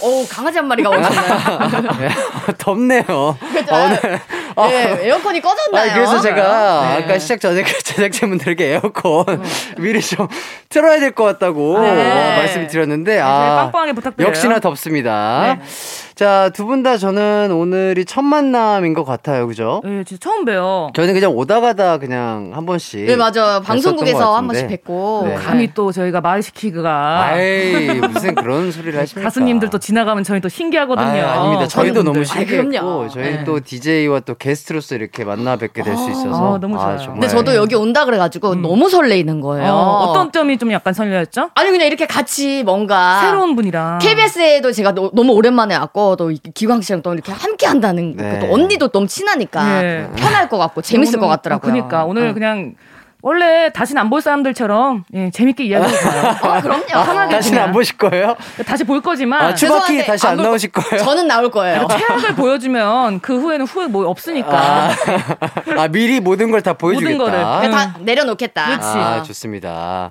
[0.00, 1.58] 오, 강아지 한 마리가 오셨나요?
[2.00, 2.08] 네,
[2.56, 3.02] 덥네요.
[3.04, 3.74] 그죠?
[3.74, 4.20] 오늘.
[4.56, 5.90] 아, 네, 에어컨이 꺼졌나요?
[5.90, 7.04] 아, 그래서 제가 네.
[7.04, 9.24] 아까 시작 전에 그 제작진분들께 에어컨
[9.78, 10.28] 미리 좀
[10.70, 11.90] 틀어야 될 것 같다고 네.
[11.90, 14.28] 어, 말씀드렸는데 저희 아 빵빵하게 부탁드려요.
[14.30, 15.58] 역시나 덥습니다.
[15.58, 15.64] 네.
[16.14, 19.41] 자, 두 분 다 저는 오늘이 첫 만남인 것 같아요.
[19.46, 19.80] 그죠?
[19.86, 20.90] 예, 진짜 처음 봬요.
[20.94, 23.60] 저희는 그냥 오다 가다 그냥 한 번씩 네, 맞아요.
[23.64, 24.68] 방송국에서 한 번씩.
[24.68, 25.24] 뵙고.
[25.28, 25.34] 네.
[25.34, 29.28] 감히 또 저희가 말 시키기가 아이, 무슨 그런 소리를 하십니까?
[29.28, 31.06] 가수님들 또 지나가면 저희 또 신기하거든요.
[31.06, 31.66] 아유, 아닙니다.
[31.68, 33.08] 저희도 너무 신기했고 그럼요.
[33.08, 33.44] 저희 네.
[33.44, 36.96] 또 DJ와 또 게스트로서 이렇게 만나 뵙게 될 수 있어서 아, 너무 좋아요.
[36.98, 39.72] 정말 근데 저도 여기 온다 그래가지고 너무 설레이는 거예요.
[39.72, 41.50] 어, 어떤 점이 좀 약간 설레었죠?
[41.54, 46.38] 아니 그냥 이렇게 같이 뭔가 새로운 분이랑 KBS에도 제가 너, 무 오랜만에 왔고 또 이-
[46.54, 48.38] 기광 씨랑 또 이렇게 함께 한다는 네.
[48.40, 50.10] 또 언니도 너무 친 하니까 네.
[50.16, 51.72] 편할 것 같고 재밌을 것 같더라고요.
[51.72, 52.34] 그러니까 오늘 어.
[52.34, 52.74] 그냥
[53.22, 56.36] 원래 다시는 안 볼 사람들처럼 예, 재밌게 이야기해 봐요.
[56.42, 56.84] 어, 그럼요.
[56.86, 57.72] 편하게 다시는 안.
[57.72, 58.36] 보실 거예요?
[58.66, 61.04] 다시 볼 거지만 아, 추바키 다시 안안 볼- 나오실 거예요?
[61.04, 61.86] 저는 나올 거예요.
[61.88, 64.50] 최악을 보여주면 그 후에는 후회 뭐 없으니까.
[64.58, 64.90] 아,
[65.78, 67.16] 아, 미리 모든 걸 다 보여주겠다.
[67.16, 67.60] 모든 거를.
[67.60, 68.64] 그냥 다 내려놓겠다.
[68.66, 68.86] 그렇지.
[68.98, 70.10] 아, 좋습니다.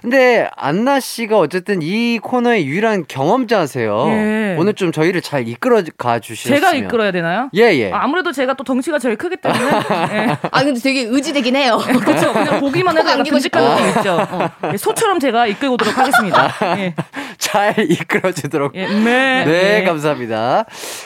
[0.00, 4.06] 근데 안나 씨가 어쨌든 이 코너의 유일한 경험자세요.
[4.08, 4.56] 예.
[4.58, 7.48] 오늘 좀 저희를 잘 이끌어 가 주시면 제가 이끌어야 되나요?
[7.54, 7.92] 예, 예.
[7.92, 9.64] 아, 아무래도 제가 또 덩치가 제일 크기 때문에
[10.12, 10.36] 예.
[10.50, 11.78] 아 근데 되게 의지되긴 해요.
[12.04, 12.32] 그렇죠.
[12.44, 13.76] 그냥 보기만 해도 꼭 약간 듬직한.
[13.76, 14.26] 느낌 있죠.
[14.30, 14.50] 어.
[14.72, 16.52] 예, 소처럼 제가 이끌고 오도록 하겠습니다.
[16.78, 16.94] 예.
[17.38, 18.74] 잘 이끌어 주도록.
[18.74, 19.44] 예, 네.
[19.44, 19.84] 네, 예.
[19.84, 20.64] 감사합니다.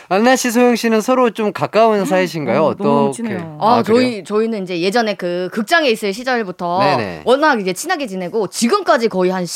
[0.09, 2.63] 안나 씨, 소영 씨는 서로 좀 가까운 사이신가요?
[2.63, 3.13] 어, 어떻게?
[3.23, 3.59] 친해요.
[3.61, 4.01] 아, 그래요?
[4.01, 7.23] 저희 저희는 이제 예전에 그 극장에 있을 시절부터 네네.
[7.25, 9.47] 워낙 이제 친하게 지내고 지금까지 거의 한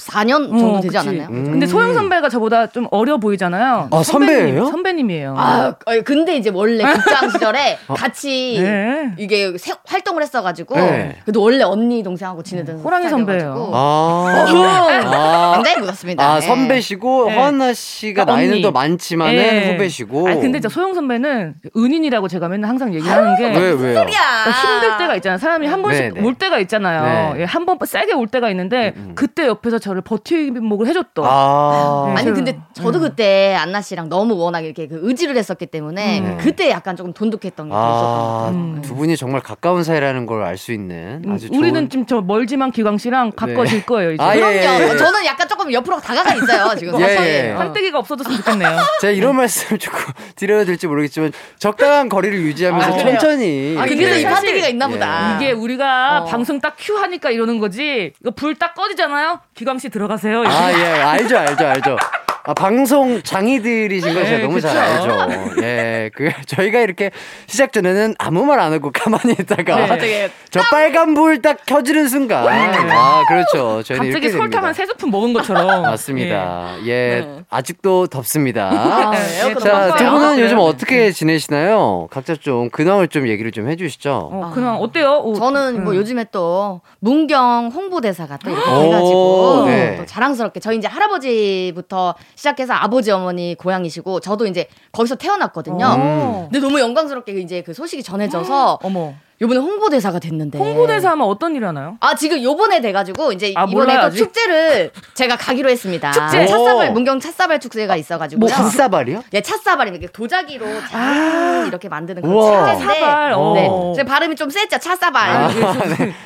[0.00, 0.98] 14년 정도 어, 되지 그치.
[0.98, 1.28] 않았나요?
[1.30, 1.44] 음.
[1.52, 3.88] 근데 소영 선배가 저보다 좀 어려 보이잖아요.
[3.90, 4.66] 아, 선배예요?
[4.66, 5.34] 선배님 이에요.
[5.36, 9.12] 아, 어, 근데 이제 원래 극장 시절에 같이 네.
[9.18, 11.16] 이게 세- 활동을 했어가지고 네.
[11.24, 13.70] 그래도 원래 언니 동생하고 지내던 호랑이 스타일이어가지고.
[13.74, 13.78] 아.
[13.78, 15.52] 어, 아.
[15.56, 16.24] 굉장히 묻었습니다.
[16.24, 16.46] 아, 네.
[16.46, 17.36] 선배시고, 네.
[17.36, 18.62] 허한나 씨가 그러니까 나이는 언니.
[18.62, 19.72] 더 많지만은 예.
[19.72, 20.28] 후배시고.
[20.28, 23.98] 아 근데 진짜 소영 선배는 은인이라고 제가 맨날 항상 얘기하는 게 왜, 왜요?
[23.98, 25.38] 야 그러니까 힘들 때가 있잖아요.
[25.38, 26.26] 사람이 한 번씩 네네.
[26.26, 27.02] 올 때가 있잖아요.
[27.02, 27.32] 네.
[27.36, 31.24] 음, 예, 한번 세게 올 때가 있는데 그때 옆에서 저를 버팀목을 해줬던.
[31.28, 32.14] 아.
[32.16, 36.38] 아니 근데 저도 그때 안나 씨랑 너무 워낙 이렇게 그 의지를 했었기 때문에 음.
[36.40, 38.50] 그때 약간 조금 돈독했던 게 있었던 것 아, 같아요.
[38.54, 38.82] 음.
[38.82, 42.70] 두 분이 정말 가까운 사이라는 걸 알 수 있는 음, 아주 우리는 좋은 좀저 멀지만
[42.70, 44.22] 기광 씨랑 가까워질 거예요 이제.
[44.22, 44.54] 아, 예, 그럼요.
[44.84, 44.96] 예, 예.
[44.96, 47.00] 저는 약간 조금 옆으로 다가가 있어요 지금.
[47.00, 47.48] 예.
[47.48, 47.52] 예.
[47.52, 47.58] 어.
[47.60, 48.78] 한때기가 없어졌으면 좋겠네요.
[49.00, 49.98] 제가 이런 말씀 조금
[50.36, 52.98] 드려야 될지 모르겠지만 적당한 거리를 유지하면서 아?
[52.98, 55.36] 천천히 아, 그래서 이 판때기가 있나 보다.
[55.36, 56.24] 이게 우리가 어.
[56.26, 58.12] 방송 딱 큐 하니까 이러는 거지.
[58.20, 59.40] 이거 불 딱 꺼지잖아요.
[59.54, 60.42] 기광 씨 들어가세요.
[60.46, 61.96] 아, 예, 알죠, 알죠, 알죠.
[62.44, 65.10] 아, 방송 장이들이신 거 제가 예, 너무 잘 그쵸.
[65.12, 65.62] 알죠.
[65.62, 67.10] 예, 그, 저희가 이렇게
[67.46, 70.28] 시작 전에는 아무 말 안 하고 가만히 있다가 네.
[70.50, 72.46] 저 빨간 불 딱 켜지는 순간.
[72.46, 73.82] 아, 그렇죠.
[73.82, 74.66] 저희는 갑자기 이렇게 설탕 됩니다.
[74.66, 75.82] 한세 스푼 먹은 것처럼.
[75.82, 76.74] 맞습니다.
[76.84, 77.40] 예, 네.
[77.48, 79.12] 아직도 덥습니다.
[79.14, 79.96] 예, 에어컨 자.
[79.96, 80.42] 두 분은 네.
[80.42, 82.08] 요즘 어떻게 지내시나요?
[82.10, 84.30] 각자 좀 근황을 좀 얘기를 좀 해주시죠.
[84.32, 85.20] 어, 그냥 어때요?
[85.24, 85.96] 오, 저는 뭐 음.
[85.98, 89.96] 요즘에 또 문경 홍보대사가 또 이렇게 오, 돼가지고 네.
[89.98, 95.84] 또 자랑스럽게 저희 이제 할아버지부터 시작해서 아버지 어머니 고향이시고 저도 이제 거기서 태어났거든요.
[95.86, 96.48] 어.
[96.50, 99.12] 근데 너무 영광스럽게 이제 그 소식이 전해져서 어머.
[99.42, 101.96] 요번에 홍보대사가 됐는데 홍보대사 하면 어떤 일을 하나요?
[102.00, 104.18] 아 지금 요번에 돼가지고 이제 아, 이번에 몰라요, 또 아직?
[104.18, 106.12] 축제를 제가 가기로 했습니다.
[106.12, 106.46] 축제?
[106.46, 106.92] 찻사발 오.
[106.92, 108.40] 문경 찻사발 축제가 있어가지고요.
[108.40, 109.22] 뭐, 핫사발이요?
[109.34, 110.08] 예, 찻사발입니다.
[110.12, 112.40] 도자기로 쫙 이렇게 만드는 그런.
[112.40, 113.52] 축제인데 사발, 어.
[113.54, 114.78] 네, 제 발음이 좀 셌죠.
[114.78, 115.30] 찻사발.
[115.30, 115.48] 아,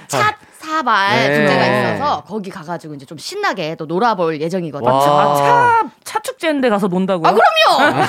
[0.07, 1.35] 찻 사발 네.
[1.35, 4.90] 축제가 있어서 거기 가가지고 이제 좀 신나게 또 놀아볼 예정이거든요.
[4.90, 5.03] 와.
[5.05, 7.29] 아, 차, 차 축제인데 가서 논다고요?
[7.29, 8.05] 아 그럼요.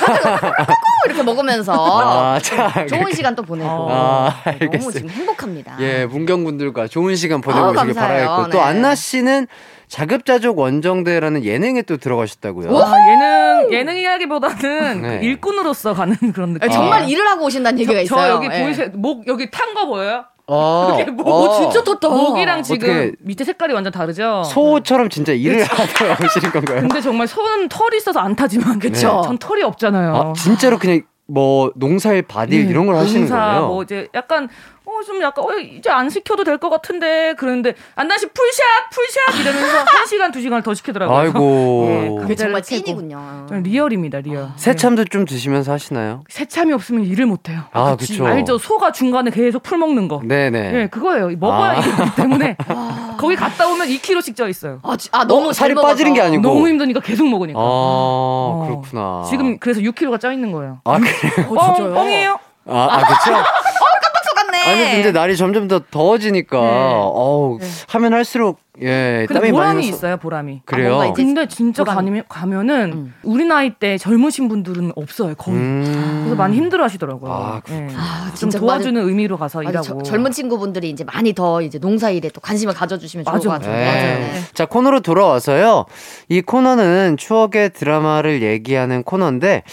[1.05, 4.91] 이렇게 먹으면서 아, 자, 좋은 그렇게- 시간 또 보내고 아, 너무 알겠습니다.
[4.99, 5.77] 지금 행복합니다.
[5.79, 8.27] 예, 문경분들과 좋은 시간 아우, 보내보시길 감사해요.
[8.27, 8.63] 바라겠고 또 네.
[8.63, 9.47] 안나 씨는
[9.87, 12.75] 자급자족 원정대라는 예능에 또 들어가셨다고요.
[12.75, 15.19] 아, 예능, 예능이라기보다는 네.
[15.19, 16.63] 그 일꾼으로서 가는 그런 느낌.
[16.63, 17.05] 아니, 정말 아.
[17.05, 18.27] 일을 하고 오신다는 얘기가 저, 있어요.
[18.27, 18.63] 저 여기 예.
[18.63, 18.89] 보이세요?
[18.93, 20.25] 목, 여기 탄 거 보여요?
[20.47, 22.10] 어, 이게 뭐, 어, 진짜 떴다.
[22.10, 24.43] 목이랑 지금 어떻게- 밑에 색깔이 완전 다르죠?
[24.45, 26.81] 소처럼 진짜 일을 하러 오시는 건가요?
[26.81, 29.21] 근데 정말 소는 털이 있어서 안 타지만 그쵸.
[29.25, 30.15] 전 털이 없잖아요.
[30.15, 33.67] 아, 진짜로 그냥 뭐 농사일 밭일 네, 이런 걸 하시는 농사, 거예요?
[33.67, 34.47] 뭐 이제 약간
[34.99, 39.16] 어 좀 약간 어 이제 안 시켜도 될 것 같은데 그러는데 안나씨 full shot full
[39.16, 41.15] shot 이러면서 한 시간 두 시간을 더 시키더라고요.
[41.17, 41.86] 아이고.
[41.89, 42.62] 네, 그게 정말.
[42.63, 43.47] 찐이군요.
[43.51, 44.49] 리얼입니다 리얼.
[44.55, 46.17] 새참도 좀 드시면서 하시나요?
[46.17, 46.23] 네.
[46.29, 47.62] 새참이 없으면 일을 못 해요.
[47.73, 48.25] 아, 그쵸.
[48.25, 48.58] 알죠?
[48.58, 50.21] 소가 중간에 계속 풀 먹는 거.
[50.23, 50.71] 네네.
[50.73, 51.29] 예, 그거예요.
[51.38, 51.75] 먹어야 아.
[51.75, 52.55] 이기 때문에
[53.19, 54.79] 거기 갔다 오면 2kg씩 쪄 있어요.
[54.84, 55.91] 아, 지- 아, 너무 어, 살이 먹어서.
[55.93, 56.41] 빠지는 게 아니고.
[56.41, 57.60] 너무 힘드니까 계속 먹으니까.
[57.60, 58.65] 아, 어.
[58.67, 59.23] 그렇구나.
[59.29, 60.79] 지금 그래서 6kg가 쪄 있는 거예요.
[60.86, 61.47] 아, 그래요?
[61.49, 61.93] 어, 진짜요?
[61.93, 62.39] 뻥, 뻥이에요?
[62.67, 63.31] 아, 아 그쵸?
[64.65, 66.67] 아니, 근데 날이 점점 더 더워지니까, 네.
[66.67, 69.88] 어우, 하면 할수록, 예, 근데 보람이.
[69.88, 70.61] 있어요, 보람이.
[70.65, 71.01] 그래요?
[71.11, 71.83] 이제 근데 진짜.
[71.83, 73.13] 가면, 가면은 음.
[73.23, 75.57] 우리 나이 때 젊으신 분들은 없어요, 거의.
[75.57, 76.21] 음.
[76.23, 77.31] 그래서 많이 힘들어 하시더라고요.
[77.31, 77.88] 아, 예.
[77.95, 80.03] 아, 좀 진짜 도와주는 의미로 가서 맞아, 일하고.
[80.03, 83.47] 저- 젊은 친구분들이 이제 많이 더 이제 농사일에 또 관심을 가져주시면 좋을 맞아.
[83.49, 83.77] 것 같은데.
[83.77, 83.93] 네.
[84.33, 84.41] 네.
[84.53, 85.85] 자, 코너로 돌아와서요.
[86.29, 89.63] 이 코너는 추억의 드라마를 얘기하는 코너인데,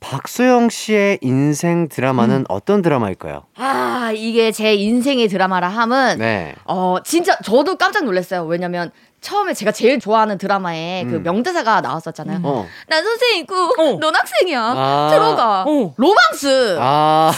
[0.00, 3.42] 박소영 씨의 인생 드라마는 어떤 드라마일까요?
[3.56, 6.54] 아 이게 제 인생의 드라마라 함은 네.
[6.64, 8.44] 어 진짜 저도 깜짝 놀랐어요.
[8.50, 8.90] 왜냐면
[9.20, 11.22] 처음에 제가 제일 좋아하는 드라마에 그 음.
[11.22, 12.40] 명대사가 나왔었잖아요.
[12.42, 12.66] 어.
[12.88, 13.98] 난 선생이고 어.
[14.00, 14.60] 넌 학생이야.
[14.60, 15.08] 아.
[15.10, 15.64] 들어가.
[15.66, 15.94] 어.
[15.96, 16.78] 로망스.
[16.80, 17.32] 아.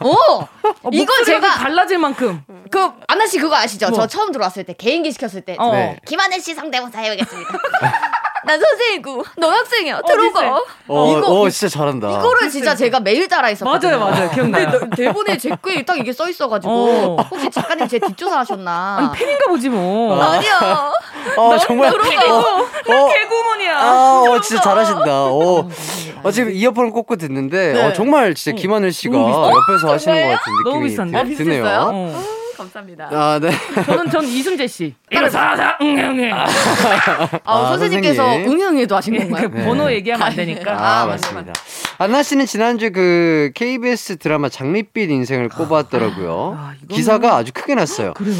[0.00, 0.08] 어.
[0.10, 2.42] 어, 이거 목소리가 제가 달라질 만큼.
[2.70, 3.88] 그 안나 씨 그거 아시죠?
[3.90, 3.98] 뭐?
[4.00, 5.72] 저 처음 들어왔을 때 개인기 시켰을 때 어.
[5.72, 5.98] 네.
[6.06, 7.50] 김하늘 씨 성대모사 해보겠습니다.
[8.46, 10.00] 난 선생이고 너 학생이야.
[10.02, 10.12] 비슷해.
[10.16, 10.60] 들어가.
[10.88, 12.08] 어, 이거- 어, 진짜 잘한다.
[12.10, 13.98] 이거를 진짜 제가 매일 따라 했었거든요.
[13.98, 14.30] 맞아요, 맞아요.
[14.30, 14.80] 기억나요.
[14.96, 17.16] 대본에 제 거에 딱 이게 써 있어가지고 어.
[17.30, 18.96] 혹시 작가님 제 뒷조사 하셨나?
[18.98, 20.20] 아니 팬인가 보지 뭐.
[20.22, 20.92] 아니야.
[21.36, 21.90] 어, 정말.
[21.98, 23.78] 개구, 어, 어, 개구먼이야.
[23.78, 25.24] 아, 어, 진짜 잘하신다.
[25.24, 25.68] 어,
[26.22, 27.82] 어, 지금 이어폰을 꽂고 듣는데, 네.
[27.86, 31.64] 어, 정말 진짜 김하늘 씨가 옆에서 하시는 것 같은 느낌이 아, 드네요.
[32.56, 33.08] 감사합니다.
[33.12, 33.50] 아, 네.
[33.84, 34.94] 저는 전 이순재 씨.
[35.10, 36.32] 일어서서 응응응.
[36.32, 36.46] 아,
[37.44, 38.50] 아, 선생님께서 선생님.
[38.52, 39.50] 응영에도 하신 건가요?
[39.50, 40.72] 그 번호 얘기하면 안 되니까.
[40.72, 41.52] 아, 아, 맞습니다.
[41.98, 46.56] 안나 씨는 지난주에 그 KBS 드라마 장밋빛 인생을 꼽았더라고요.
[46.58, 48.14] 아, 이거는- 기사가 아주 크게 났어요.
[48.14, 48.34] 그래요?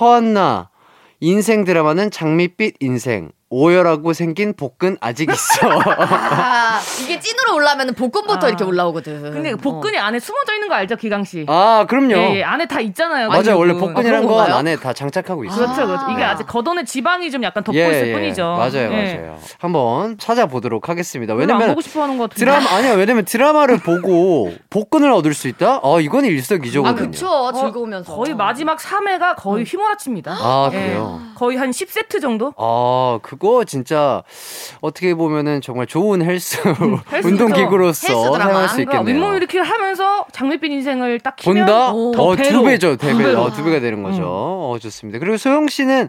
[0.00, 0.70] 허한나,
[1.20, 3.30] 인생 드라마는 장밋빛 인생.
[3.50, 5.68] 오열하고 생긴 복근 아직 있어.
[5.70, 8.48] 아, 이게 찐으로 올라오면 복근부터 아.
[8.48, 9.22] 이렇게 올라오거든.
[9.32, 11.44] 근데 그 복근이 안에 숨어져 있는 거 알죠, 기강 씨?
[11.48, 12.14] 아, 그럼요.
[12.14, 13.28] 예, 예, 안에 다 있잖아요.
[13.28, 13.42] 맞아요.
[13.42, 13.58] 근육은.
[13.58, 14.50] 원래 아, 복근이란 그런 건?
[14.52, 15.66] 안에 다 장착하고 있어요.
[15.66, 16.10] 그렇죠, 그렇죠.
[16.12, 16.30] 이게 아.
[16.30, 18.12] 아직 걷어낸 지방이 좀 약간 덮고 예, 있을 예.
[18.12, 18.42] 뿐이죠.
[18.44, 19.14] 맞아요, 예.
[19.18, 19.38] 맞아요.
[19.58, 21.34] 한번 찾아보도록 하겠습니다.
[21.34, 22.44] 왜냐면 보고 싶어하는 것 같은데.
[22.44, 22.94] 드라마 아니야.
[22.94, 25.80] 왜냐면 드라마를 보고 복근을 얻을 수 있다?
[25.82, 27.10] 어, 이건 아, 일석이조거든요.
[27.10, 27.52] 그쵸.
[27.54, 28.14] 즐거우면서.
[28.16, 30.32] 거의 마지막 3회가 거의 휘몰아칩니다.
[30.32, 30.76] 아, 예.
[30.76, 31.20] 그래요.
[31.36, 32.52] 거의 한 10세트 정도?
[32.56, 34.22] 아, 그거 진짜
[34.80, 36.58] 어떻게 보면은 정말 좋은 헬스
[37.12, 38.06] 헬스 운동기구로서.
[38.38, 39.06] 사용할 수 있겠네요.
[39.14, 41.92] 윗몸 이렇게 하면서 장밋빛 인생을 딱 키면 본다?
[41.92, 42.12] 오.
[42.16, 42.96] 어, 배로, 두 배죠.
[42.96, 43.34] 두두 배.
[43.34, 44.18] 어, 두 배가 되는 거죠.
[44.22, 44.24] 음.
[44.26, 45.18] 어, 좋습니다.
[45.18, 46.08] 그리고 소영 씨는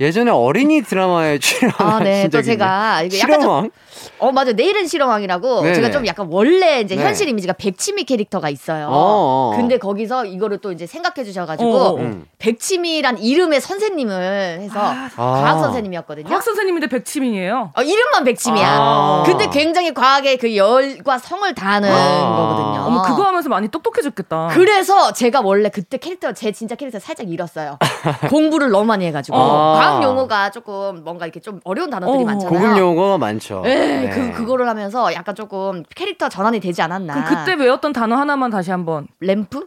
[0.00, 2.28] 예전에 어린이 드라마에 출연하신 아, 네.
[2.28, 3.70] 또 제가 약간 좀 실험왕?
[4.18, 5.74] 어 맞아 내일은 실험왕이라고 네네.
[5.74, 7.02] 제가 좀 약간 원래 이제 네.
[7.04, 8.86] 현실 이미지가 백치미 캐릭터가 있어요.
[8.88, 9.56] 어, 어.
[9.56, 11.96] 근데 거기서 이거를 또 이제 생각해 주셔 가지고 어, 어.
[11.96, 12.26] 음.
[12.38, 15.08] 백치미란 이름의 선생님을 해서 아.
[15.16, 16.28] 과학 선생님이었거든요.
[16.34, 17.72] 학 선생님 인데 백치민이에요.
[17.74, 18.66] 어, 이름만 백치미야.
[18.68, 19.22] 아.
[19.26, 22.36] 근데 굉장히 과학의 그 열과 성을 다하는 아.
[22.36, 22.84] 거거든요.
[22.86, 24.48] 어머 그거 하면서 많이 똑똑해졌겠다.
[24.52, 27.78] 그래서 제가 원래 그때 캐릭터 제 진짜 캐릭터 살짝 잃었어요.
[28.30, 29.74] 공부를 너무 많이 해가지고 아.
[29.78, 32.26] 과학 용어가 조금 뭔가 이렇게 좀 어려운 단어들이 어.
[32.26, 32.58] 많잖아요.
[32.58, 33.62] 고급 용어가 많죠.
[33.64, 37.14] 네, 그 그거를 하면서 약간 조금 캐릭터 전환이 되지 않았나.
[37.24, 39.06] 그럼 그때 외웠던 단어 하나만 다시 한번.
[39.20, 39.66] 램프?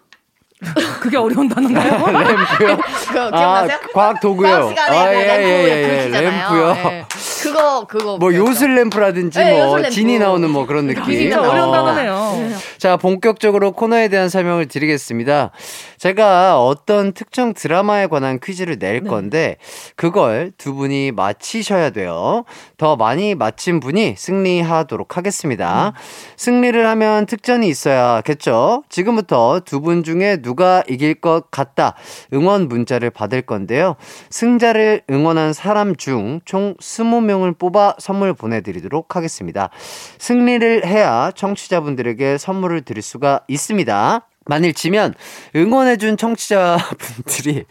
[0.99, 1.91] 그게 어려운 단어인가요?
[2.20, 2.78] 램프요?
[2.78, 3.78] 그 기억나세요?
[3.78, 4.49] 아, 과학 도구요.
[4.49, 7.05] 아, 그 예, 램프 예, 예, 램프잖아요.
[7.43, 8.49] 그거 그거 뭐 배웠죠.
[8.51, 9.91] 요술 램프라든지 네, 뭐 요술 램프.
[9.95, 11.03] 진이 나오는 뭐 그런 느낌.
[11.05, 11.71] 진짜 어려운 어.
[11.71, 12.57] 단어네요.
[12.77, 15.51] 자, 본격적으로 코너에 대한 설명을 드리겠습니다.
[15.97, 19.09] 제가 어떤 특정 드라마에 관한 퀴즈를 낼 네.
[19.09, 19.57] 건데,
[19.95, 22.45] 그걸 두 분이 맞히셔야 돼요.
[22.77, 25.87] 더 많이 맞힌 분이 승리하도록 하겠습니다.
[25.87, 25.91] 음.
[26.37, 28.83] 승리를 하면 특전이 있어야겠죠?
[28.89, 31.95] 지금부터 두 분 중에 누가 이길 것 같다.
[32.33, 33.95] 응원 문자를 받을 건데요.
[34.29, 39.69] 승자를 응원한 사람 중총20 명을 뽑아 선물 보내드리도록 하겠습니다.
[40.17, 44.25] 승리를 해야 청취자분들에게 선물을 드릴 수가 있습니다.
[44.45, 45.13] 만일 지면
[45.55, 47.65] 응원해준 청취자분들이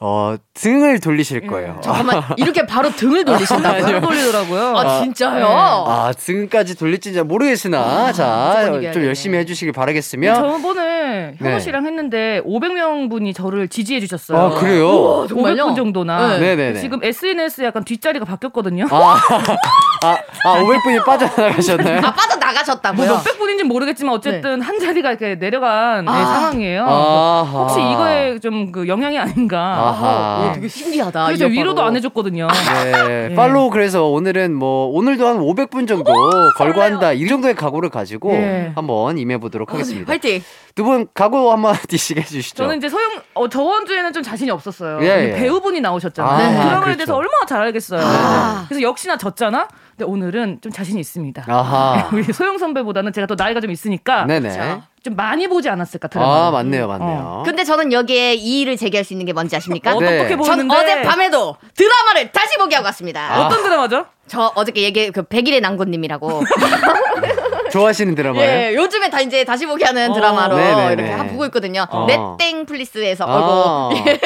[0.00, 1.78] 어, 등을 돌리실 거예요.
[1.82, 3.96] 잠깐만 이렇게 바로 등을 돌리신다고요?
[3.96, 4.76] 안 돌리더라고요.
[4.76, 5.46] 아 진짜요?
[5.46, 9.04] 아, 등까지 돌릴지 잘 모르겠으나, 자, 무조건 좀.
[9.04, 10.34] 열심히 해주시길 바라겠으며.
[10.34, 11.58] 저번에 현우 네.
[11.60, 14.38] 씨랑 했는데 500명 분이 저를 지지해 주셨어요.
[14.38, 15.26] 아, 그래요?
[15.28, 15.66] 정말요?
[15.66, 16.28] 500분 정도나.
[16.28, 16.38] 네.
[16.38, 16.80] 네네네.
[16.80, 18.86] 지금 SNS 약간 뒷자리가 바뀌었거든요.
[18.90, 19.16] 아,
[20.04, 21.98] 아, 아, 500분이 빠져나가셨나요?
[21.98, 23.10] 아 빠져 뭐 나가셨다고요?
[23.14, 26.24] 몇백 분인지 모르겠지만 어쨌든 한 자리가 이렇게 내려간 네, 아.
[26.24, 26.84] 상황이에요.
[26.86, 27.42] 아하.
[27.62, 29.87] 혹시 이거에 좀 그 영향이 아닌가.
[29.88, 30.48] 아하.
[30.50, 31.26] 오, 되게 신기하다.
[31.26, 31.82] 그래서 이 위로도.
[31.82, 32.48] 안 해줬거든요.
[32.48, 36.12] 네, 팔로우 그래서 오늘은 뭐 오늘도 한 500분 정도
[36.56, 38.72] 걸고 한다 이 정도의 각오를 가지고 예.
[38.74, 40.10] 한번 임해보도록 하겠습니다.
[40.10, 40.42] 화이팅.
[40.74, 42.56] 두 분 각오 한마디씩 해주시죠.
[42.56, 45.00] 저는 이제 소영 어, 저번 주에는 좀 자신이 없었어요.
[45.02, 45.34] 예, 예.
[45.34, 46.32] 배우분이 나오셨잖아요.
[46.32, 46.96] 아, 그 드라마에 그렇죠.
[46.98, 48.00] 대해서 얼마나 잘 알겠어요.
[48.04, 48.64] 아.
[48.68, 49.66] 그래서 역시나 졌잖아.
[49.96, 51.44] 근데 오늘은 좀 자신이 있습니다.
[51.48, 52.08] 아하.
[52.14, 54.80] 우리 소영 선배보다는 제가 또 나이가 좀 있으니까 네네.
[55.08, 56.48] 좀 많이 보지 않았을까 드라마.
[56.48, 57.42] 아 맞네요, 맞네요.
[57.44, 59.96] 근데 저는 여기에 이의를 제기할 수 있는 게 뭔지 아십니까?
[59.96, 60.18] 어, 네.
[60.18, 60.74] 똑똑해 전 보이는데.
[60.92, 63.20] 어젯밤에도 드라마를 다시 보기 하고 왔습니다.
[63.34, 63.46] 아.
[63.46, 64.06] 어떤 드라마죠?
[64.26, 66.42] 저 어저께 얘기 그 백일의 낭군님이라고
[67.70, 68.50] 좋아하시는 드라마예요?
[68.50, 70.14] 예 요즘에 다 이제 다시 보기 하는 어.
[70.14, 70.92] 드라마로 네네네.
[70.92, 71.86] 이렇게 한 보고 있거든요.
[71.90, 72.06] 어.
[72.06, 74.18] 넷땡 플릭스에서 예.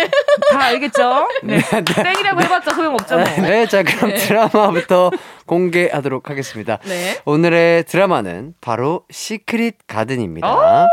[0.50, 1.28] 다 알겠죠?
[1.42, 1.60] 네.
[2.02, 3.16] 땡이라고 해봤자 소용없죠.
[3.16, 3.24] 뭐.
[3.24, 5.10] 네, 자 그럼 드라마부터
[5.46, 6.78] 공개하도록 하겠습니다.
[6.84, 7.20] 네.
[7.24, 10.88] 오늘의 드라마는 바로 시크릿 가든입니다.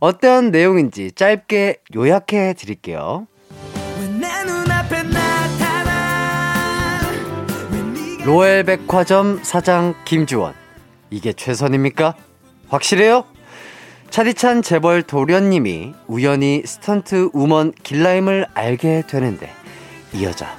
[0.00, 3.26] 어떤 내용인지 짧게 요약해 드릴게요.
[8.24, 10.61] 로엘 백화점 사장 김주원.
[11.12, 12.14] 이게 최선입니까?
[12.70, 13.24] 확실해요?
[14.08, 19.52] 차디찬 재벌 도련님이 우연히 스턴트 우먼 길라임을 알게 되는데
[20.14, 20.56] 이 여자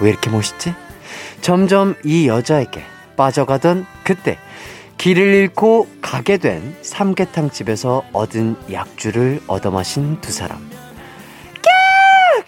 [0.00, 0.74] 왜 이렇게 멋있지?
[1.42, 2.82] 점점 이 여자에게
[3.16, 4.38] 빠져가던 그때
[4.96, 10.70] 길을 잃고 가게 된 삼계탕 집에서 얻은 약주를 얻어 마신 두 사람.
[11.62, 12.46] 깍!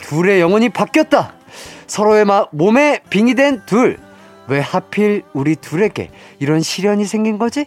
[0.00, 1.34] 둘의 영혼이 바뀌었다.
[1.86, 3.98] 서로의 마, 몸에 빙의 된 둘.
[4.48, 7.66] 왜 하필 우리 둘에게 이런 시련이 생긴 거지?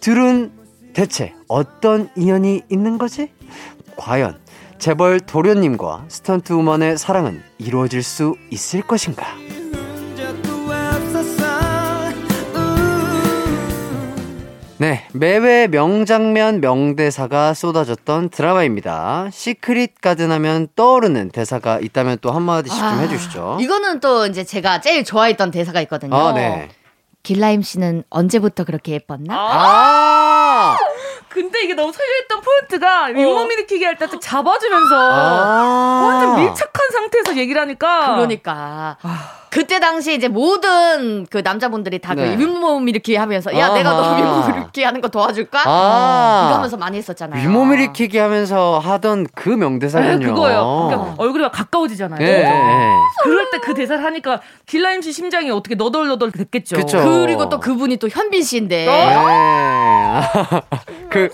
[0.00, 0.52] 둘은
[0.92, 3.30] 대체 어떤 인연이 있는 거지?
[3.96, 4.38] 과연
[4.78, 9.26] 재벌 도련님과 스턴트 우먼의 사랑은 이루어질 수 있을 것인가?
[14.82, 19.28] 네, 매회 명장면 명대사가 쏟아졌던 드라마입니다.
[19.30, 23.58] 시크릿 가든 하면 떠오르는 대사가 있다면 또 한마디씩 좀 아, 해주시죠.
[23.60, 26.16] 이거는 또 이제 제가 제일 좋아했던 대사가 있거든요.
[26.16, 26.68] 아, 네.
[27.22, 29.32] 길라임 씨는 언제부터 그렇게 예뻤나?
[29.32, 30.76] 아!
[31.28, 36.02] 근데 이게 너무 설레했던 포인트가 윗몸 일으키기 할 때 딱 잡아주면서 아.
[36.08, 38.96] 완전 밀착한 상태에서 얘기를 하니까 그러니까
[39.52, 42.38] 그때 당시 이제 모든 그 남자분들이 다그 네.
[42.38, 44.16] 윗몸 일으키기 하면서 야 내가 너 아하.
[44.16, 45.60] 윗몸 일으키기 하는 거 도와줄까?
[45.66, 46.46] 아.
[46.48, 47.42] 이거 하면서 많이 했었잖아요.
[47.42, 50.26] 윗몸 일으키기 하면서 하던 그 네, 명대사군요.
[50.34, 50.88] 그거예요.
[50.88, 52.22] 그러니까 얼굴이 막 가까워지잖아요.
[52.26, 52.94] 예, 예, 예.
[53.24, 56.76] 그럴 때 그 대사를 하니까 길라임 씨 심장이 어떻게 너덜너덜 됐겠죠.
[56.76, 56.98] 그쵸.
[57.04, 60.20] 그리고 또 그분이 또 현빈 씨인데 네.
[61.10, 61.28] 그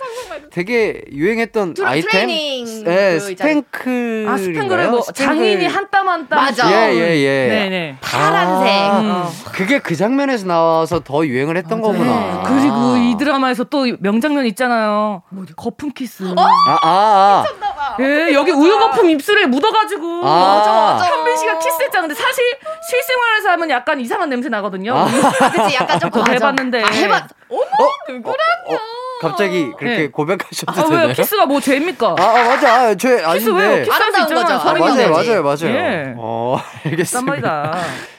[0.51, 2.11] 되게 유행했던 트레- 아이템.
[2.29, 3.19] 트레이닝 네.
[3.19, 4.27] 스팽크.
[4.29, 6.39] 아 스팽글을 뭐 장인이 한 땀 한 땀.
[6.45, 6.71] 맞아.
[6.71, 7.49] 예, 예, 예.
[7.49, 7.97] 네네.
[8.01, 8.69] 파란색.
[8.73, 12.43] 아, 그게 그 장면에서 나와서 더 유행을 했던 거구나.
[12.47, 15.23] 그리고 이 드라마에서 또 명장면 있잖아요.
[15.57, 16.23] 거품 키스.
[16.25, 16.35] 어?
[16.39, 17.97] 아, 아, 아.
[18.01, 20.99] 예, 여기 우유 거품 입술에 묻어가지고 아.
[21.03, 22.07] 현빈 씨가 키스했잖아.
[22.07, 22.45] 근데 사실
[22.91, 24.95] 실생활에서 하면 약간 이상한 냄새 나거든요.
[24.97, 25.05] 아.
[25.07, 26.33] 그치 약간 맞아.
[26.33, 26.83] 해봤는데.
[26.83, 27.25] 아, 해봤.
[27.51, 28.79] 어머 어,
[29.21, 30.07] 갑자기 그렇게 네.
[30.09, 31.05] 고백하셔도 아 되나요?
[31.07, 31.15] 왜요?
[31.15, 32.15] 키스가 뭐 죄입니까?
[32.19, 32.75] 아, 아, 맞아.
[32.75, 33.59] 아, 죄 키스 왜요?
[33.71, 33.83] 아닌데.
[33.85, 34.59] 키스할 수 아름다운 있잖아요.
[34.59, 34.69] 거죠.
[34.69, 35.43] 아, 맞아요, 맞아요.
[35.43, 35.77] 맞아요.
[35.77, 36.15] 예.
[36.17, 37.79] 어, 딴 알겠습니다.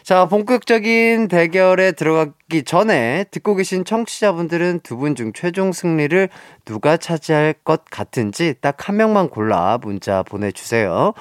[0.10, 6.30] 자, 본격적인 대결에 들어가기 전에 듣고 계신 청취자분들은 두 분 중 최종 승리를
[6.66, 11.14] 누가 차지할 것 같은지 딱 한 명만 골라 문자 보내주세요.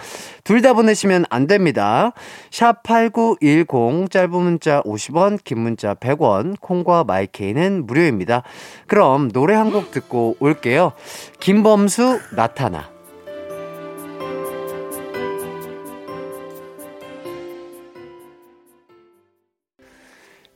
[0.42, 2.12] 둘 다 보내시면 안 됩니다.
[2.48, 8.42] 샵8910 짧은 문자 50원, 긴 문자 100원, 콩과 마이케이는 무료입니다.
[8.86, 10.92] 그럼 노래 한 곡 듣고 올게요.
[11.40, 12.97] 김범수 나타나.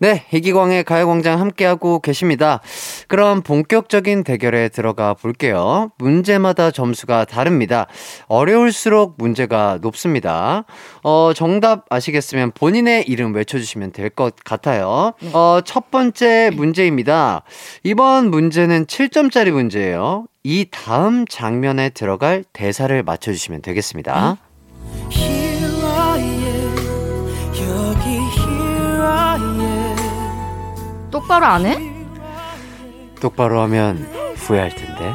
[0.02, 2.60] 네, 이기광의 가요광장 함께하고 계십니다.
[3.06, 5.92] 그럼 본격적인 대결에 들어가 볼게요.
[5.96, 7.86] 문제마다 점수가 다릅니다.
[8.26, 10.64] 어려울수록 문제가 높습니다.
[11.04, 15.12] 어, 정답 아시겠으면 본인의 이름 외쳐주시면 될 것 같아요.
[15.32, 17.44] 어, 첫 번째 문제입니다.
[17.84, 20.26] 이번 문제는 7점짜리 문제예요.
[20.42, 24.36] 이 다음 장면에 들어갈 대사를 맞춰주시면 되겠습니다.
[25.12, 25.31] Here
[31.12, 31.76] 똑바로 안 해?
[33.20, 33.98] 똑바로 하면
[34.36, 35.12] 후회할 텐데.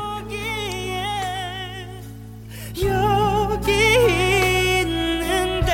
[2.86, 3.72] 여기
[4.82, 5.74] 있는데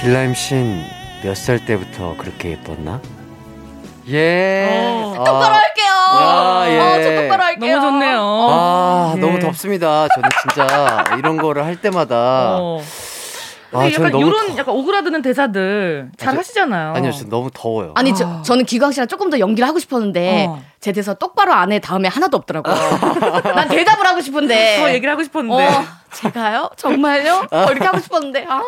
[0.00, 0.84] 길라임 씨는
[1.24, 3.00] 몇살 때부터 그렇게 예뻤나?
[4.08, 4.68] 예.
[4.92, 5.14] 어.
[5.16, 5.86] 똑바로 할게요.
[6.20, 6.78] 야, 예.
[6.78, 7.76] 어, 저 똑바로 할게요.
[7.76, 8.20] 너무 좋네요.
[8.50, 9.20] 아, 예.
[9.20, 10.08] 너무 덥습니다.
[10.08, 12.58] 저는 진짜 이런 거를 할 때마다.
[12.60, 12.82] 어.
[13.72, 16.92] 아, 저는 약간 너무 이런 약간 오그라드는 대사들 잘 아, 저- 하시잖아요.
[16.94, 17.92] 아니요, 저 너무 더워요.
[17.96, 20.62] 아니 저, 저는 기광 씨랑 조금 더 연기를 하고 싶었는데 어.
[20.80, 22.74] 제 대사 똑바로 안 해 다음에 하나도 없더라고요.
[23.54, 24.78] 난 대답을 하고 싶은데.
[24.80, 25.66] 더 얘기를 하고 싶었는데.
[25.66, 26.70] 어, 제가요?
[26.76, 27.46] 정말요?
[27.50, 28.46] 어, 이렇게 하고 싶었는데.
[28.48, 28.62] 아,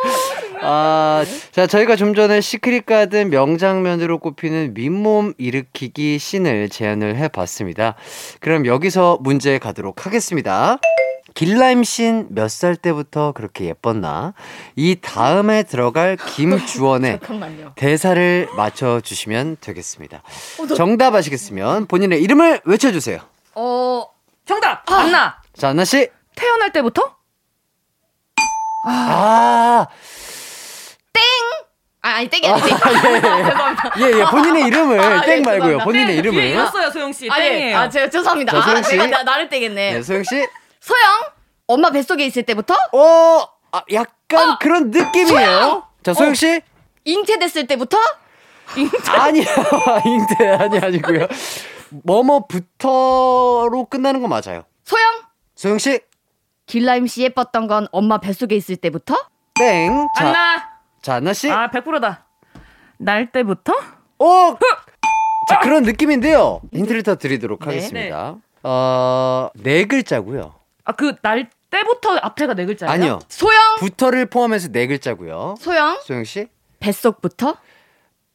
[0.60, 7.94] 아, 자, 저희가 좀 전에 시크릿 가든 명장면으로 꼽히는 윗몸 일으키기 씬을 제안을 해봤습니다.
[8.40, 10.78] 그럼 여기서 문제 가도록 하겠습니다.
[11.34, 14.34] 길라임 씬몇살 때부터 그렇게 예뻤나?
[14.76, 17.20] 이 다음에 들어갈 김주원의.
[17.76, 20.22] 대사를 맞춰주시면 되겠습니다.
[20.76, 23.20] 정답 아시겠으면 본인의 이름을 외쳐주세요.
[23.54, 24.06] 어,
[24.46, 24.90] 정답!
[24.90, 25.36] 안나!
[25.56, 26.08] 자, 안나씨.
[26.34, 27.16] 태어날 때부터?
[28.86, 29.86] 아,
[32.04, 32.68] 아, 아니 땡이 아니지.
[34.00, 35.78] 예, 예, 본인의 이름을 아, 땡 예, 말고요.
[35.78, 36.42] 본인의 뒤에 이름을.
[36.46, 37.30] 읽었어요, 소영씨.
[37.30, 37.78] 아니, 땡이에요.
[37.78, 38.52] 아, 제가 죄송합니다.
[38.52, 38.96] 자, 아, 소영 씨.
[38.96, 39.92] 내가 나, 나를 떼겠네.
[39.94, 40.44] 네, 소영씨.
[40.82, 41.00] 소영,
[41.68, 45.84] 엄마 뱃속에 있을 때부터 어, 아, 약간 그런 느낌이에요.
[46.02, 46.60] 자, 소영 씨.
[47.04, 47.96] 잉태됐을 때부터
[49.18, 49.44] 아니요,
[50.04, 51.26] 잉태 아니 아니고요.
[52.04, 54.64] 뭐뭐부터로 끝나는 거 맞아요.
[54.84, 55.04] 소영,
[55.54, 56.00] 소영 씨,
[56.66, 59.14] 길라임 씨 예뻤던 건 엄마 뱃속에 있을 때부터
[59.54, 60.08] 땡.
[60.16, 60.68] 자, 안나!
[61.00, 61.50] 자, 안나 씨.
[61.50, 62.26] 아, 100%다.
[62.98, 63.72] 날 때부터?
[64.18, 64.56] 오,
[65.48, 66.60] 자 그런 느낌인데요.
[66.72, 67.66] 힌트를 더 드리도록 네.
[67.66, 68.36] 하겠습니다.
[68.62, 70.54] 어, 네 글자고요.
[70.84, 72.92] 아, 그 날 때부터 앞에가 네 글자예요?
[72.92, 75.54] 아니요, 소영, 부터를 포함해서 네 글자고요.
[75.58, 76.48] 소영, 소영 씨,
[76.80, 77.56] 뱃속부터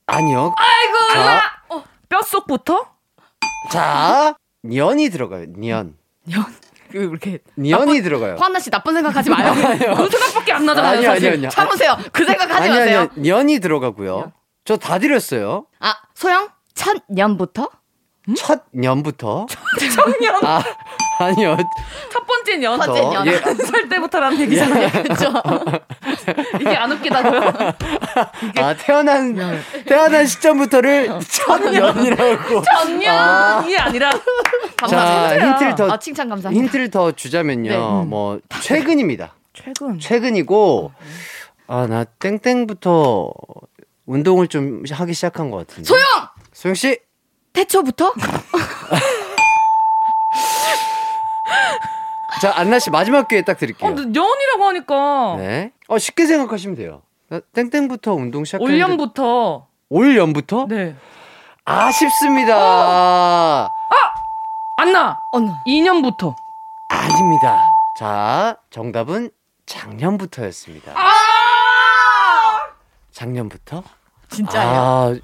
[0.08, 0.56] 아니요.
[0.58, 1.24] 아이고, 자.
[1.26, 1.76] 나!
[1.76, 2.86] 어, 뼛속부터?
[3.72, 5.46] 자, 년이 들어가요.
[5.50, 5.96] 년,
[6.26, 6.46] 년,
[6.92, 8.38] 그 이렇게 년이 들어가요.
[8.40, 9.54] 화나 씨 나쁜 생각하지 마요.
[9.78, 11.28] 그 생각밖에 안 나잖아요, 아니요, 사실.
[11.28, 11.50] 아니요, 아니요.
[11.50, 11.98] 참으세요.
[12.14, 13.00] 그 생각하지 아니요, 마세요.
[13.00, 13.12] 아니요.
[13.16, 14.32] 년이 들어가고요.
[14.66, 15.68] 저 다 드렸어요.
[15.80, 16.50] 아, 소영?
[16.74, 17.70] 첫 년부터?
[18.38, 19.46] 첫 년부터.
[19.96, 20.62] 청년 아,
[21.20, 21.58] 아니요.
[22.12, 22.78] 첫 번째 년.
[22.78, 23.28] 번째 년.
[23.28, 23.36] 예.
[23.38, 24.90] 한살 때부터라는 얘기잖아요.
[25.04, 25.34] 그쵸.
[26.60, 27.42] 이게 안 웃기다고요?
[28.58, 29.36] 아, 태어난,
[29.86, 32.62] 태어난 시점부터를 첫 년이라고.
[32.64, 34.12] 전년 이 아 니라
[34.90, 36.64] 자, 힌트를 더, 아, 칭찬 감사합니다.
[36.64, 37.70] 힌트를 더 주자면요.
[37.70, 37.78] 네.
[38.06, 39.34] 뭐, 최근입니다.
[39.54, 40.00] 최근.
[40.00, 40.92] 최근이고,
[41.68, 43.32] 아, 나 땡땡부터
[44.06, 45.88] 운동을 좀 하기 시작한 것 같은데.
[45.88, 46.04] 소영!
[46.54, 47.00] 소영 씨!
[47.54, 48.14] 태초부터?
[52.42, 53.90] 자, 안나 씨 마지막 기회 딱 드릴게요.
[53.90, 55.72] 어, 년이라고 하니까 네.
[55.88, 57.02] 어, 쉽게 생각하시면 돼요.
[57.30, 58.74] 나 땡땡부터 운동 시작했는데.
[58.74, 60.66] 올 년부터 올 연부터?
[60.70, 60.96] 네.
[61.66, 63.70] 아쉽습니다.
[64.80, 65.50] 안나 어느?
[65.66, 66.36] 2년부터.
[66.90, 67.60] 아닙니다.
[67.98, 69.32] 자, 정답은
[69.66, 70.94] 작년부터였습니다.
[70.96, 71.02] 아!
[73.12, 73.84] 작년부터?
[74.30, 74.70] 진짜요?
[74.70, 75.16] 아,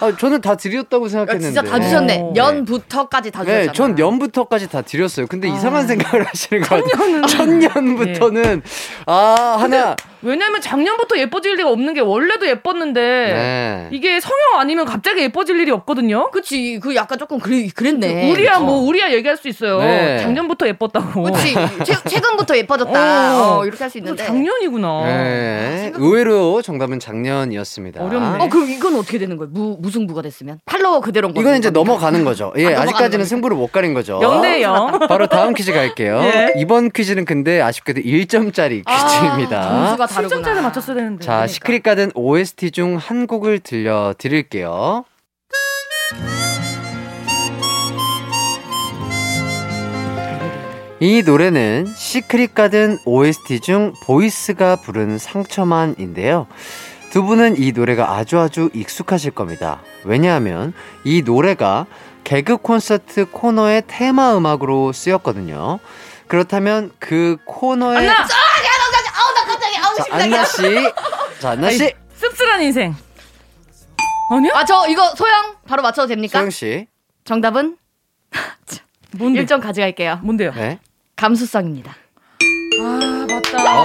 [0.00, 1.54] 아, 저는 다 드렸다고 야, 생각했는데.
[1.54, 2.20] 진짜 다 주셨네.
[2.20, 2.32] 어.
[2.34, 3.66] 년부터까지 다 주셨잖아요.
[3.66, 5.26] 네, 전 년부터까지 다 드렸어요.
[5.26, 5.54] 근데 아.
[5.54, 7.22] 이상한 생각을 하시는 것 같아요.
[7.26, 8.62] 천년부터는
[9.06, 9.96] 아 하나.
[10.26, 13.88] 왜냐면 작년부터 예뻐질 리가 없는 게 원래도 예뻤는데 네.
[13.92, 16.30] 이게 성형 아니면 갑자기 예뻐질 일이 없거든요.
[16.30, 16.78] 그치.
[16.82, 18.30] 그 약간 조금 그래, 그랬네.
[18.30, 19.78] 우리야 뭐 우리야 얘기할 수 있어요.
[19.78, 20.18] 네.
[20.18, 21.22] 작년부터 예뻤다고.
[21.22, 21.54] 그치.
[21.84, 23.36] 최, 최근부터 예뻐졌다.
[23.40, 23.58] 어.
[23.60, 24.24] 어, 이렇게 할 수 있는데.
[24.24, 25.04] 작년이구나.
[25.06, 25.92] 네.
[25.94, 28.02] 의외로 정답은 작년이었습니다.
[28.04, 28.44] 어렵네.
[28.44, 29.50] 어, 그럼 이건 어떻게 되는 거예요?
[29.52, 30.58] 무, 무승부가 됐으면?
[30.66, 31.40] 팔로워 그대로인 거죠?
[31.42, 32.52] 이건 이제 넘어가는 거죠.
[32.56, 33.24] 예, 아, 겁니까?
[33.24, 34.18] 승부를 못 가린 거죠.
[34.22, 34.98] 영대 영.
[35.08, 36.20] 바로 다음 퀴즈 갈게요.
[36.24, 36.52] 예.
[36.56, 39.62] 이번 퀴즈는 근데 아쉽게도 1점짜리 아, 퀴즈입니다.
[39.62, 40.42] 점수가 다르구나.
[40.42, 41.24] 7점짜리 맞췄어야 되는데.
[41.24, 45.04] 자, 시크릿 가든 OST 중 한 곡을 들려 드릴게요.
[50.98, 56.46] 이 노래는 시크릿 가든 OST 중 보이스가 부른 상처만인데요.
[57.10, 59.82] 두 분은 이 노래가 아주 아주 익숙하실 겁니다.
[60.04, 60.72] 왜냐하면
[61.04, 61.86] 이 노래가
[62.24, 65.78] 개그 콘서트 코너의 테마 음악으로 쓰였거든요.
[66.28, 68.26] 그렇다면 그 코너의 안나
[69.96, 70.04] 자.
[70.10, 70.62] 안나 씨,
[71.40, 72.94] 자 안나 씨, 씁쓸한 인생.
[74.30, 74.52] 아니야?
[74.54, 76.38] 아, 저 이거 소영 바로 맞춰도 됩니까?
[76.38, 76.86] 소영 씨,
[77.24, 77.76] 정답은
[79.16, 79.44] 뭔데?
[79.44, 80.20] 1점 가져갈게요.
[80.22, 80.52] 뭔데요?
[80.52, 80.78] 네.
[81.16, 81.94] 감수성입니다.
[82.80, 83.80] 아 맞다.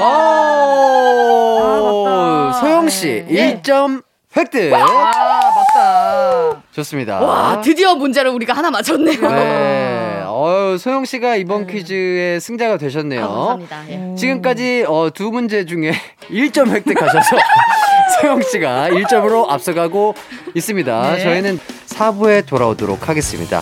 [1.63, 2.05] 오,
[2.49, 2.59] 맞다.
[2.59, 3.61] 소영 씨 네.
[3.61, 4.03] 1점
[4.35, 4.73] 획득.
[4.73, 6.61] 아 맞다.
[6.73, 7.19] 좋습니다.
[7.21, 9.21] 와, 드디어 문제를 우리가 하나 맞췄네요.
[9.21, 10.00] 네.
[10.31, 13.23] 어유 소영 씨가 이번 퀴즈의 승자가 되셨네요.
[13.23, 13.27] 아,
[13.57, 13.83] 감사합니다.
[13.89, 14.15] 예.
[14.15, 15.91] 지금까지 어, 두 문제 중에
[16.31, 17.37] 1점 획득하셔서
[18.21, 20.15] 소영 씨가 1점으로 앞서가고
[20.55, 21.13] 있습니다.
[21.15, 21.19] 네.
[21.23, 23.61] 저희는 4부에 돌아오도록 하겠습니다.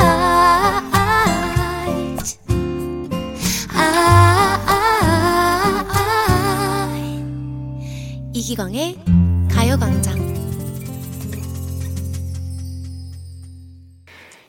[8.41, 8.97] 이기광의
[9.51, 10.19] 가요광장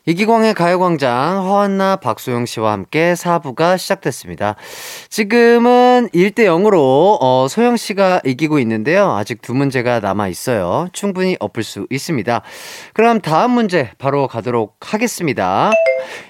[0.06, 4.56] 이기광의 가요광장 허한나 박소영 씨와 함께 4부가 시작됐습니다.
[5.10, 9.12] 지금은 1대 0으로 어, 소영 씨가 이기고 있는데요.
[9.12, 10.88] 아직 두 문제가 남아 있어요.
[10.94, 12.40] 충분히 엎을 수 있습니다.
[12.94, 15.70] 그럼 다음 문제 바로 가도록 하겠습니다.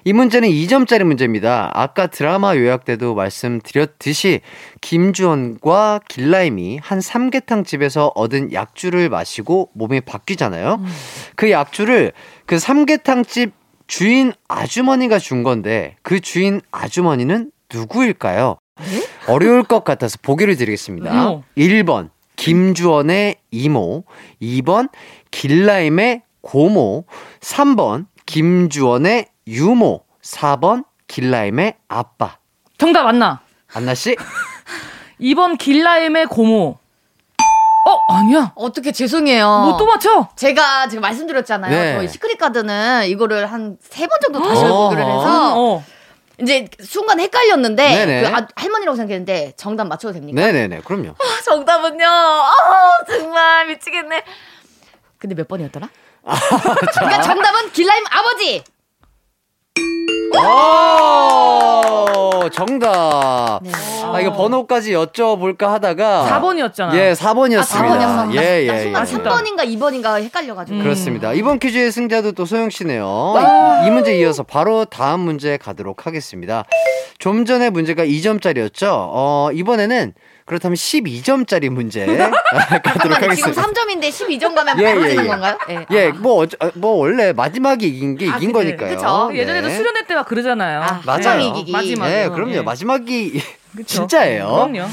[0.04, 1.70] 이 문제는 2점짜리 문제입니다.
[1.74, 4.40] 아까 드라마 요약 때도 말씀드렸듯이
[4.80, 10.80] 김주원과 길라임이 한 삼계탕 집에서 얻은 약주를 마시고 몸이 바뀌잖아요.
[11.36, 12.12] 그 약주를
[12.46, 13.52] 그 삼계탕 집
[13.86, 18.56] 주인 아주머니가 준 건데 그 주인 아주머니는 누구일까요?
[19.28, 21.28] 어려울 것 같아서 보기를 드리겠습니다.
[21.28, 21.44] 어.
[21.56, 24.04] 1번 김주원의 이모,
[24.40, 24.88] 2번
[25.30, 27.04] 길라임의 고모,
[27.40, 32.36] 3번 김주원의 유모, 4번 길라임의 아빠.
[32.78, 33.40] 정답 안나.
[33.74, 34.16] 안나 씨?
[35.20, 36.78] 2번 길라임의 고모.
[37.84, 38.52] 어 아니야.
[38.54, 39.44] 어떻게 죄송해요.
[39.46, 40.28] 뭐 또 맞춰?
[40.36, 41.70] 제가 지금 말씀드렸잖아요.
[41.70, 41.94] 네.
[41.96, 44.84] 저희 시크릿 가드는 이거를 한 세 번 정도 다시 어허.
[44.84, 45.84] 보기를 해서 어.
[46.40, 48.22] 이제 순간 헷갈렸는데.
[48.22, 50.40] 그 아, 할머니라고 생각했는데 정답 맞춰도 됩니까?
[50.40, 51.10] 네네네, 그럼요.
[51.10, 52.06] 아, 정답은요.
[52.06, 54.24] 아, 정말 미치겠네.
[55.18, 55.88] 근데 몇 번이었더라?
[56.94, 58.62] 그러니까 정답은 길라임 아버지.
[60.34, 62.42] 오!
[62.44, 63.60] 오, 정답.
[63.62, 63.70] 네.
[64.04, 66.26] 아, 이거 번호까지 여쭤볼까 하다가.
[66.28, 66.94] 4번이었잖아.
[66.94, 67.62] 예, 아, 4번이었습니다.
[67.62, 68.34] 4번이었어.
[68.34, 68.96] 예, 나 예, 순간 예.
[68.96, 69.30] 아쉽다.
[69.30, 70.78] 3번인가 2번인가 헷갈려가지고.
[70.78, 70.82] 음.
[70.82, 71.32] 그렇습니다.
[71.32, 73.34] 이번 퀴즈의 승자도 또 소영 씨네요.
[73.84, 76.64] 이, 이 문제 이어서 바로 다음 문제 가도록 하겠습니다.
[77.18, 78.86] 좀 전에 문제가 2점짜리였죠.
[78.90, 80.12] 어, 이번에는
[80.44, 82.28] 그렇다면 12점짜리 문제 가도록
[82.82, 83.62] 잠깐만, 지금 하겠습니다.
[83.62, 85.28] 3점인데 12점 가면 예, 바로 예, 되는 예.
[85.28, 85.58] 건가요?
[85.70, 85.86] 예.
[85.90, 86.12] 예, 아.
[86.14, 88.76] 뭐, 어쩌- 뭐, 원래 마지막에 이긴 게 아, 이긴 그치.
[88.76, 88.96] 거니까요.
[88.96, 89.30] 그쵸.
[89.34, 89.76] 예전에도 네.
[89.76, 90.80] 수련회 때가 그러잖아요.
[90.82, 91.20] 아, 맞아요.
[91.22, 91.72] 점 이기기.
[91.72, 92.08] 마지막.
[92.08, 92.28] 네.
[92.28, 92.52] 그럼요.
[92.54, 92.62] 예.
[92.62, 93.40] 마지막이?
[93.86, 94.46] 진짜예요.
[94.48, 94.88] 그럼요.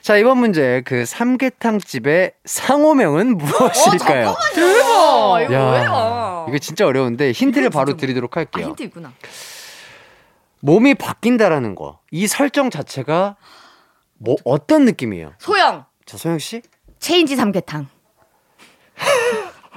[0.00, 4.36] 자, 이번 문제 그 삼계탕 집의 상호명은 무엇일까요?
[4.54, 4.86] 대박.
[4.88, 6.46] 어, 이거 야, 뭐예요?
[6.48, 8.66] 이거 진짜 어려운데 힌트를 바로 진짜 드리도록 아, 할게요.
[8.68, 9.12] 힌트 있구나.
[10.60, 11.98] 몸이 바뀐다라는 거.
[12.10, 13.36] 이 설정 자체가
[14.18, 15.32] 뭐 어떤 느낌이에요?
[15.38, 15.84] 소영.
[16.04, 16.62] 자, 소영 씨?
[16.98, 17.88] 체인지 삼계탕.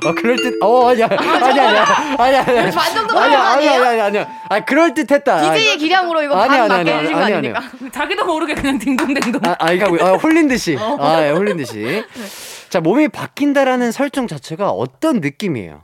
[0.06, 0.58] 아, 그럴 듯.
[0.64, 1.08] 어, 아니야.
[1.12, 1.86] 아니야, 아니야.
[2.18, 2.72] 아니야, 아니야.
[2.72, 3.72] 반 정도 아니야, 아니야?
[3.90, 4.28] 아니야, 아니야.
[4.50, 5.42] 아, 그럴 듯 했다.
[5.54, 7.62] DJ의 기량으로 이거 아니야, 반 아니야, 맞게 아니야, 해주신 거 아니야, 아닙니까?
[7.92, 9.42] 자기도 모르게 그냥 딩동댕동.
[9.44, 10.78] 아, 아, 이거 아, 홀린 듯이.
[10.80, 10.96] 어.
[11.02, 12.06] 아, 예, 홀린 듯이.
[12.70, 15.84] 자, 몸이 바뀐다라는 설정 자체가 어떤 느낌이에요?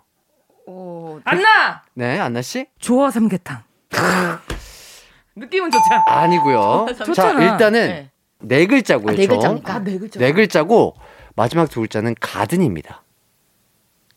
[0.68, 2.68] 오, 안나 네, 안나 씨?
[2.80, 3.64] 좋아 삼계탕.
[5.36, 6.04] 느낌은 좋잖아.
[6.08, 6.86] 아니고요.
[6.98, 7.44] 자, 좋잖아.
[7.44, 8.12] 일단은 네.
[8.48, 9.14] 네 글자고요.
[9.14, 9.38] 아, 네 총.
[9.38, 9.80] 글자입니까?
[9.84, 10.20] 네 글자.
[10.20, 10.96] 네 글자고
[11.36, 13.04] 마지막 두 글자는 가든입니다.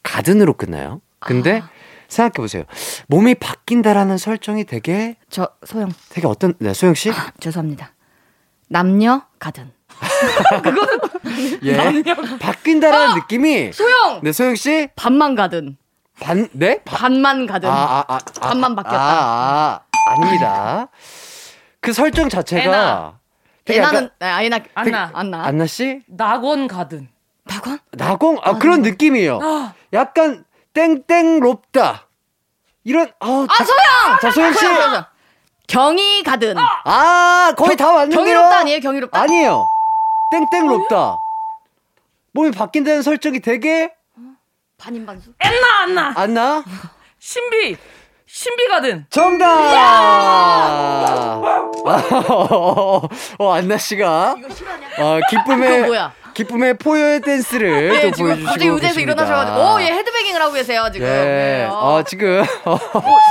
[0.02, 1.00] 가든으로 끝나요.
[1.18, 1.70] 근데 아.
[2.08, 2.64] 생각해 보세요.
[3.08, 7.12] 몸이 바뀐다라는 설정이 되게 저 소영 되게 어떤 네, 소영 씨?
[7.40, 7.92] 죄송합니다.
[8.68, 9.72] 남녀 가든.
[11.64, 11.76] 예.
[12.40, 14.88] 바뀐다라는 느낌이 소영 네, 소영 씨?
[14.96, 15.76] 반만 가든.
[16.20, 16.82] 반 네?
[16.84, 17.68] 바, 반만 가든.
[17.68, 18.98] 아, 아, 아, 아, 반만 바뀌었다.
[18.98, 20.88] 아, 아, 아닙니다.
[21.80, 23.17] 그 설정 자체가
[23.70, 25.10] 애나는 아이나 안나.
[25.14, 25.44] 안나.
[25.44, 26.02] 안나 씨?
[26.06, 27.08] 낙원 가든.
[27.44, 27.78] 낙원?
[27.92, 29.38] 나공 아, 그런 느낌이에요.
[29.42, 30.44] 아, 약간
[30.74, 32.06] 땡땡롭다.
[32.84, 34.18] 이런 어, 아 소영.
[34.20, 34.58] 자, 소영 씨.
[34.60, 35.04] 소영, 소영, 소영.
[35.66, 36.56] 경이 가든.
[36.84, 38.18] 아, 거의 다 왔는데요.
[38.18, 38.80] 경이롭다 아니에요?
[38.80, 39.20] 경이롭다.
[39.20, 39.66] 아니에요.
[40.30, 41.16] 땡땡롭다.
[42.32, 43.92] 몸이 바뀐다는 설정이 되게
[44.78, 45.32] 반인반수.
[45.40, 46.12] 엔나 안나.
[46.16, 46.64] 안나?
[47.18, 47.76] 신비.
[48.30, 49.06] 신비 가든.
[49.10, 49.48] 정답.
[53.38, 54.86] 어, 안나 씨가 이거 실화냐?
[54.98, 55.88] 어, 기쁨의?
[56.34, 59.22] 기쁨의 포효의 댄스를 네, 또 지금 보여주시고 갑자기 의자에서 계십니다.
[59.24, 61.06] 일어나셔가지고 오, 예 헤드뱅잉을 하고 계세요 지금.
[61.08, 61.10] 예.
[61.10, 62.44] 네, 어, 지금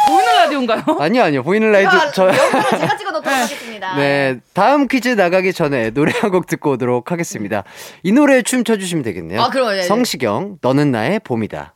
[0.10, 0.82] 보이는 라디오인가요?
[1.00, 1.44] 아니요, 아니요.
[1.44, 3.96] 보이는 제가 저 제가 찍어 놓도록 하겠습니다.
[3.96, 7.64] 네, 다음 퀴즈 나가기 전에 노래 한 곡 듣고 오도록 하겠습니다.
[8.04, 9.42] 이 노래 춤 춰주시면 되겠네요.
[9.42, 9.84] 아, 그럼, 예, 예.
[9.84, 11.76] 성시경, 너는 나의 봄이다.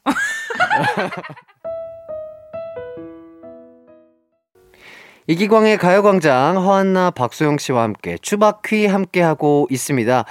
[5.32, 10.26] 이기광의 가요광장 허한나 박소영 씨와 함께 추바퀴 함께 하고 있습니다.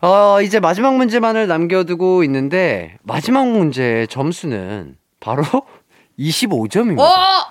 [0.00, 5.42] 어, 이제 마지막 문제만을 남겨두고 있는데 마지막 문제의 점수는 바로
[6.18, 6.98] 25점입니다.
[6.98, 7.08] 어,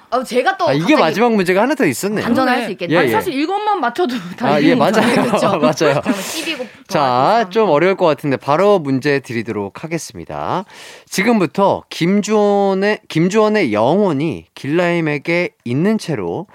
[0.10, 2.24] 어, 제가 또 아, 이게 마지막 문제가 하나 더 있었네요.
[2.26, 3.00] 반전할 수 있겠네요.
[3.00, 3.12] 예, 예.
[3.12, 4.92] 사실 이것만 맞춰도 다 아, 예, 맞아요.
[5.62, 6.02] 맞아요.
[6.02, 10.66] 그러면 12고 자, 좀 어려울 것 같은데 바로 문제 드리도록 하겠습니다.
[11.06, 16.48] 지금부터 김주원의 김주원의 영혼이 길라임에게 있는 채로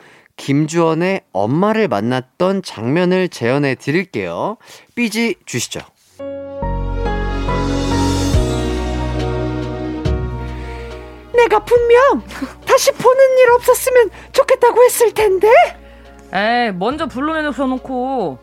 [0.43, 4.57] 김주원의 엄마를 만났던 장면을 재현해 드릴게요.
[4.97, 5.79] 삐지 주시죠.
[11.33, 12.25] 내가 분명
[12.67, 15.49] 다시 보는 일 없었으면 좋겠다고 했을 텐데.
[16.35, 18.39] 에이, 먼저 불러내서 놓고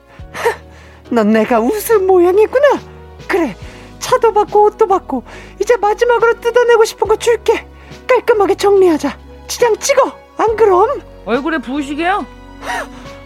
[1.11, 2.79] 넌 내가 웃은 모양이구나.
[3.27, 3.57] 그래,
[3.99, 5.25] 차도 받고 옷도 받고
[5.59, 7.67] 이제 마지막으로 뜯어내고 싶은 거 줄게.
[8.07, 9.19] 깔끔하게 정리하자.
[9.49, 10.17] 지장 찍어.
[10.37, 12.25] 안 그럼 얼굴에 부으시게요?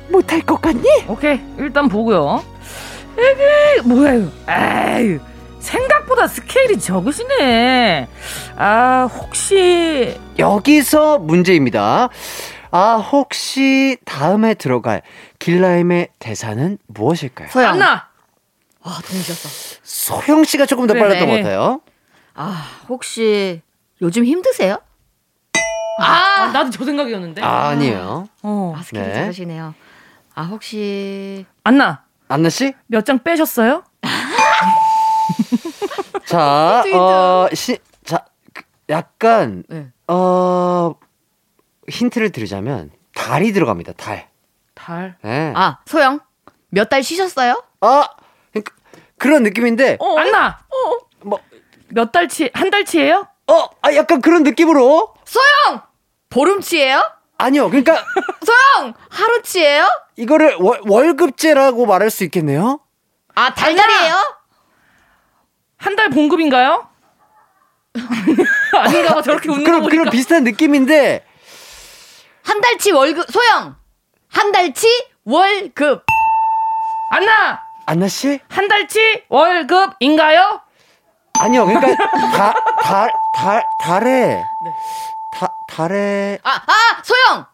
[0.10, 0.86] 못할 것 같니?
[1.08, 2.44] 오케이, 일단 보고요.
[3.14, 4.30] 이게 뭐야 이거?
[4.52, 5.20] 에이,
[5.62, 8.10] 생각보다 스케일이 적으시네.
[8.58, 12.10] 아, 혹시 여기서 문제입니다.
[12.72, 15.02] 아, 혹시 다음에 들어갈
[15.40, 17.48] 길라임의 대사는 무엇일까요?
[17.52, 17.70] 소영.
[17.76, 18.10] 안나?
[18.82, 19.80] 와, 동시였어.
[19.82, 21.42] 소영 씨가 조금 더 그래, 빨랐던 것 네.
[21.44, 21.80] 같아요.
[22.34, 23.62] 아, 혹시
[24.02, 24.80] 요즘 힘드세요?
[25.98, 27.42] 아, 나도 저 생각이었는데.
[27.42, 28.28] 아, 아니에요.
[28.42, 28.74] 어.
[28.78, 29.14] 아, 스킬이 네.
[29.14, 29.74] 작으시네요.
[30.36, 32.74] 아, 혹시 안나, 안나 씨?
[32.88, 33.84] 몇 장 빼셨어요?
[36.26, 36.98] 자, 힌트.
[36.98, 39.92] 어, 시, 자, 그, 약간 네.
[40.08, 40.96] 어
[41.88, 43.94] 힌트를 드리자면 달이 들어갑니다.
[43.94, 44.28] 달.
[44.74, 45.18] 달.
[45.22, 45.54] 네.
[45.56, 46.20] 아, 소영.
[46.70, 47.64] 몇 달 쉬셨어요?
[47.82, 48.10] 아,
[48.52, 48.74] 그러니까
[49.20, 50.60] 그런 느낌인데, 어, 안나.
[51.22, 51.40] 뭐,
[51.90, 53.28] 몇 달치, 한 달치예요?
[53.48, 55.13] 어, 아, 약간 그런 느낌으로.
[55.26, 55.82] 소영!
[56.30, 57.04] 보름치예요?
[57.38, 58.04] 아니요, 그러니까
[58.46, 58.94] 소영!
[59.10, 59.86] 하루치예요?
[60.16, 62.80] 이거를 월, 월급제라고 말할 수 있겠네요.
[63.36, 64.14] 아, 달달이에요?
[65.78, 66.88] 한 달 봉급인가요?
[68.80, 69.90] 아닌가 봐, 저렇게 웃는 거 그런 보니까.
[70.04, 71.26] 그런 비슷한 느낌인데,
[72.44, 73.76] 한 달치 월급, 소영!
[74.32, 74.88] 한 달치
[75.26, 76.04] 월급.
[77.12, 78.40] 안나 안나 씨?
[78.50, 80.62] 한 달치 월급인가요?
[81.40, 81.66] 아니요.
[81.66, 81.96] 그러니까
[82.32, 84.42] 다, 달, 달, 달에
[85.34, 87.46] 다, 달에 아, 아, 소영!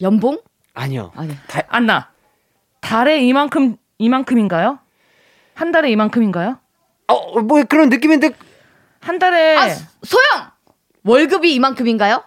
[0.00, 0.38] 연봉?
[0.74, 1.12] 아니요.
[1.16, 1.36] 아니.
[1.46, 2.10] 달, 안나
[2.80, 4.78] 달에 이만큼 이만큼인가요?
[5.54, 6.58] 한 달에 이만큼인가요?
[7.08, 8.30] 어, 뭐 그런 느낌인데
[9.00, 9.68] 한 달에 아,
[10.02, 10.50] 소영!
[11.04, 12.22] 월급이 이만큼인가요?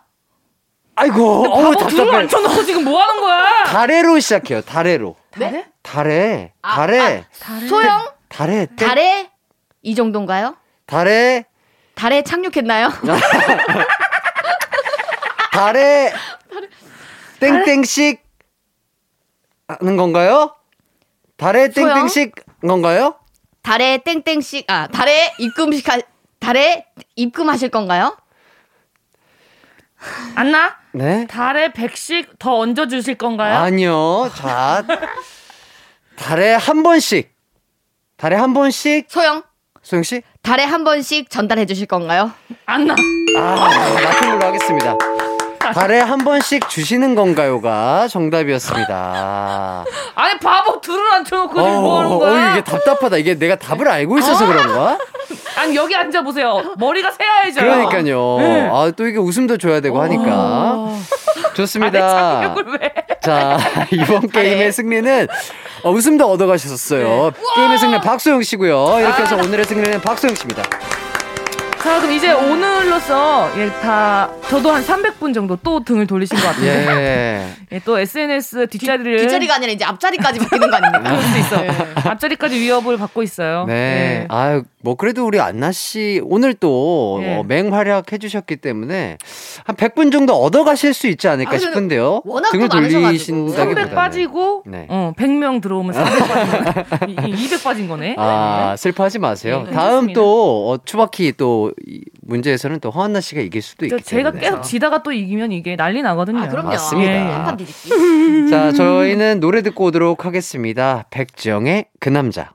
[0.96, 2.16] 아이고, 어우 답답해.
[2.18, 3.64] 앉혀놓고 지금 뭐 하는 거야?
[3.64, 4.62] 달에로 시작해요.
[4.62, 5.16] 달에로.
[5.32, 5.66] 달에?
[5.82, 7.26] 달에, 아, 달에,
[7.68, 8.12] 소영?
[8.30, 9.32] 달에, 땡- 달에
[9.82, 10.56] 이 정도인가요?
[10.86, 11.46] 달에,
[11.96, 12.90] 달에 착륙했나요?
[15.54, 16.12] 달에,
[17.40, 18.24] 땡땡씩
[19.68, 20.56] 하는 건가요?
[21.38, 21.70] 달에?
[21.70, 23.16] 땡땡씩 건가요?
[23.62, 26.00] 달에 땡땡씩 아 달에 입금식 하,
[26.40, 26.86] 달에
[27.16, 28.18] 입금하실 건가요?
[30.36, 31.28] 안나 네.
[31.28, 33.56] 달에 100씩 더 얹어 주실 건가요?
[33.56, 34.32] 아니요.
[34.36, 34.84] 자,
[36.18, 37.32] 달에 한 번씩.
[38.18, 39.06] 달에 한 번씩.
[39.10, 39.44] 소영
[39.84, 40.24] 소영 씨?
[40.42, 42.32] 달에 한 번씩 전달해 주실 건가요?
[42.66, 42.96] 안나
[43.38, 44.98] 아, 같은 걸로 하겠습니다.
[45.72, 49.86] 달에 한 번씩 주시는 건가요가 정답이었습니다.
[50.16, 52.52] 아니 바보 둘을 앉혀놓고 지금 뭐 하는 어, 거야?
[52.52, 53.18] 이게 답답하다.
[53.18, 54.98] 이게 내가 답을 알고 있어서 그런가?
[55.58, 56.74] 아니 여기 앉아 보세요.
[56.78, 57.62] 머리가 새하얘져.
[57.62, 58.38] 그러니까요.
[58.40, 58.70] 네.
[58.72, 60.90] 아, 또 이게 웃음도 줘야 되고 하니까.
[61.54, 62.56] 좋습니다.
[62.80, 62.94] 왜?
[63.22, 63.58] 자,
[63.92, 65.28] 이번 게임의 승리는
[65.84, 67.32] 어, 웃음도 얻어가셨어요.
[67.56, 69.00] 게임의 승리는 박소영 씨고요.
[69.00, 70.64] 이렇게 해서 오늘의 승리는 박소영 씨입니다.
[71.84, 76.88] 자 그럼 이제 오늘로서 예, 다 저도 한 300분 정도 또 등을 돌리신 것 같은데
[76.88, 77.54] 예.
[77.76, 81.04] 예, 또 SNS 뒷자리를 뒷자리가 아니라 이제 앞자리까지 바뀌는 거 아닙니까?
[81.12, 82.10] 그럴 수 있어.
[82.10, 83.66] 앞자리까지 위협을 받고 있어요.
[83.68, 83.74] 네.
[84.24, 84.28] 예.
[84.30, 87.36] 아유, 뭐, 그래도 우리 안나 씨, 오늘 또 예.
[87.38, 89.18] 어, 맹활약 해주셨기 때문에
[89.64, 92.22] 한 100분 정도 얻어가실 수 있지 않을까 아, 싶은데요.
[92.26, 92.68] 워낙 등을.
[92.68, 93.74] 돌리신다기보다는.
[93.76, 94.86] 300 빠지고 네.
[94.90, 97.28] 어, 100명 들어오면 400 빠진 거.
[97.28, 98.16] 200 빠진 거네.
[98.18, 99.64] 아, 슬퍼하지 마세요.
[99.66, 100.12] 네, 다음.
[100.12, 104.50] 또, 어, 추바키 또, 이 문제에서는 또 허한나 씨가 이길 수도 저 있기 제가 때문에.
[104.50, 106.40] 계속 지다가 또 이기면 이게 난리 나거든요.
[106.42, 106.70] 아 그럼요.
[106.70, 107.58] 맞습니다.
[107.60, 108.50] 예.
[108.50, 111.06] 자, 저희는 노래 듣고 오도록 하겠습니다.
[111.10, 112.52] 백지영의 그 남자.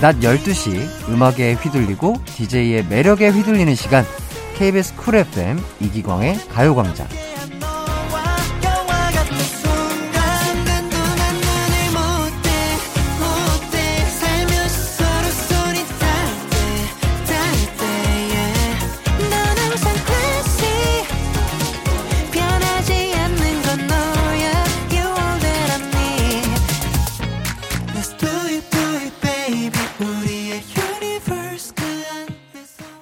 [0.00, 4.04] 낮 12시 음악에 휘둘리고 DJ의 매력에 휘둘리는 시간.
[4.56, 7.06] KBS 쿨 FM 이기광의 가요광장.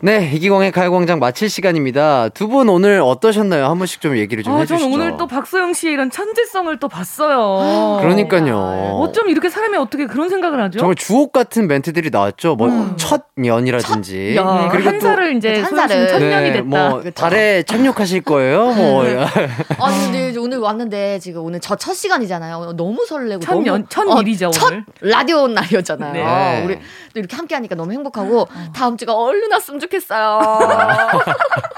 [0.04, 2.28] 네, 이기광의 가요광장 마칠 시간입니다.
[2.30, 3.66] 두 분 오늘 어떠셨나요?
[3.66, 4.80] 한 번씩 좀 얘기를 좀 아, 해주시죠.
[4.80, 8.00] 저는 오늘 또 박소영 씨의 이런 천재성을 또 봤어요.
[8.02, 8.98] 그러니까요.
[9.00, 10.80] 어쩜 이렇게 사람이 어떻게 그런 생각을 하죠?
[10.80, 12.56] 정말 주옥 같은 멘트들이 나왔죠.
[12.56, 12.94] 뭐 음.
[12.96, 14.62] 첫 년이라든지 첫 년.
[14.64, 16.08] 네, 그리고 한또 살을 이제 한 소영 씨는 살을.
[16.20, 16.64] 천년이 네, 됐다.
[16.64, 18.72] 뭐 달에 착륙하실 거예요.
[18.72, 22.74] 뭐 아니 근데 오늘 왔는데 지금 오늘 저 첫 시간이잖아요.
[22.76, 24.84] 너무 설레고 첫 너무 년- 첫 어, 일이죠, 첫 오늘.
[25.00, 26.12] 라디오 날이었잖아요.
[26.12, 26.64] 네.
[26.64, 26.74] 우리
[27.14, 31.22] 또 이렇게 함께 하니까 너무 행복하고 다음 주가 얼른 왔으면 좋겠 어요.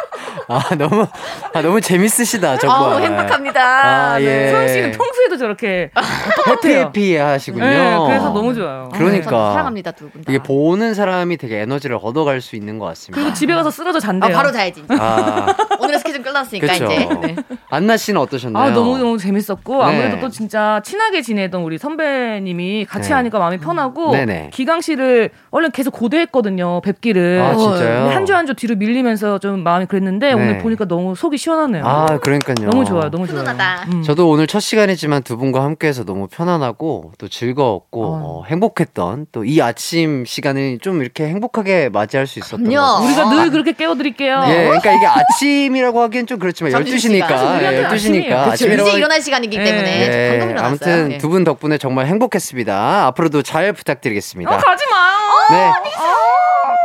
[0.48, 1.06] 아 너무
[1.52, 3.02] 아 너무 재밌으시다 아우 정말.
[3.02, 4.12] 행복합니다.
[4.14, 4.24] 아, 예.
[4.26, 4.50] 네.
[4.50, 6.80] 소영 씨는 평소에도 저렇게 해피 똑같아요.
[6.86, 7.64] 해피 하시군요.
[7.64, 8.88] 네, 그래서 너무 좋아요.
[8.94, 9.52] 그러니까.
[9.52, 10.32] 사랑합니다 두분 다.
[10.32, 13.20] 이게 보는 사람이 되게 에너지를 얻어갈 수 있는 것 같습니다.
[13.20, 14.34] 그리고 집에 가서 쓰러져 아, 잔대요.
[14.36, 14.84] 바로 자야지.
[14.88, 15.46] 아,
[15.80, 16.84] 오늘의 스케줄 끝났으니까 그렇죠.
[16.84, 17.08] 이제.
[17.22, 17.36] 네.
[17.70, 18.64] 안나 씨는 어떠셨나요?
[18.64, 19.84] 아, 너무 너무 재밌었고, 네.
[19.84, 23.14] 아무래도 또 진짜 친하게 지내던 우리 선배님이 같이 네.
[23.14, 24.50] 하니까 마음이 편하고, 네네.
[24.52, 27.40] 기강 씨를 원래 계속 고대했거든요, 뵙기를.
[27.42, 28.10] 아 진짜요?
[28.10, 30.32] 한 주 한 주 뒤로 밀리면서 좀 마음이 그랬 는데, 네.
[30.34, 31.84] 오늘 보니까 너무 속이 시원하네요.
[31.86, 32.70] 아 그러니까요.
[32.70, 33.40] 너무 좋아요, 너무 좋아요.
[33.40, 33.86] 훈훈하다.
[33.92, 34.02] 음.
[34.02, 38.20] 저도 오늘 첫 시간이지만 두 분과 함께해서 너무 편안하고 또 즐거웠고 어.
[38.22, 42.64] 어, 행복했던 또 이 아침 시간을 좀 이렇게 행복하게 맞이할 수 있었던.
[42.64, 43.04] 같아요.
[43.06, 44.44] 우리가 늘 그렇게 깨워드릴게요.
[44.48, 47.28] 예, 그러니까 이게 아침이라고 하기엔 좀 그렇지만 점심시간.
[47.28, 47.56] 12시니까.
[47.56, 47.92] 우리한테는 예, 12시니까.
[47.92, 48.28] 아침이에요.
[48.28, 48.50] 그렇죠.
[48.52, 49.64] 아침이라고 이제 하- 일어날 시간이기 네.
[49.64, 50.66] 때문에 예, 방금 일어났어요.
[50.94, 51.18] 아무튼 예.
[51.18, 53.06] 두분 덕분에 정말 행복했습니다.
[53.06, 54.54] 앞으로도 잘 부탁드리겠습니다.
[54.54, 55.14] 어, 가지 마요.
[55.50, 55.72] 네.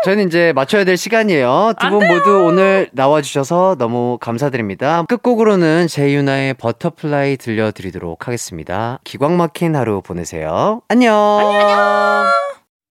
[0.03, 1.73] 저희는 이제 맞춰야 될 시간이에요.
[1.79, 5.03] 두 분 모두 오늘 나와주셔서 너무 감사드립니다.
[5.07, 8.99] 끝곡으로는 제이유나의 Butterfly 들려드리도록 하겠습니다.
[9.03, 10.81] 기광 막힌 하루 보내세요.
[10.87, 11.13] 안녕.
[11.15, 12.58] 안녕.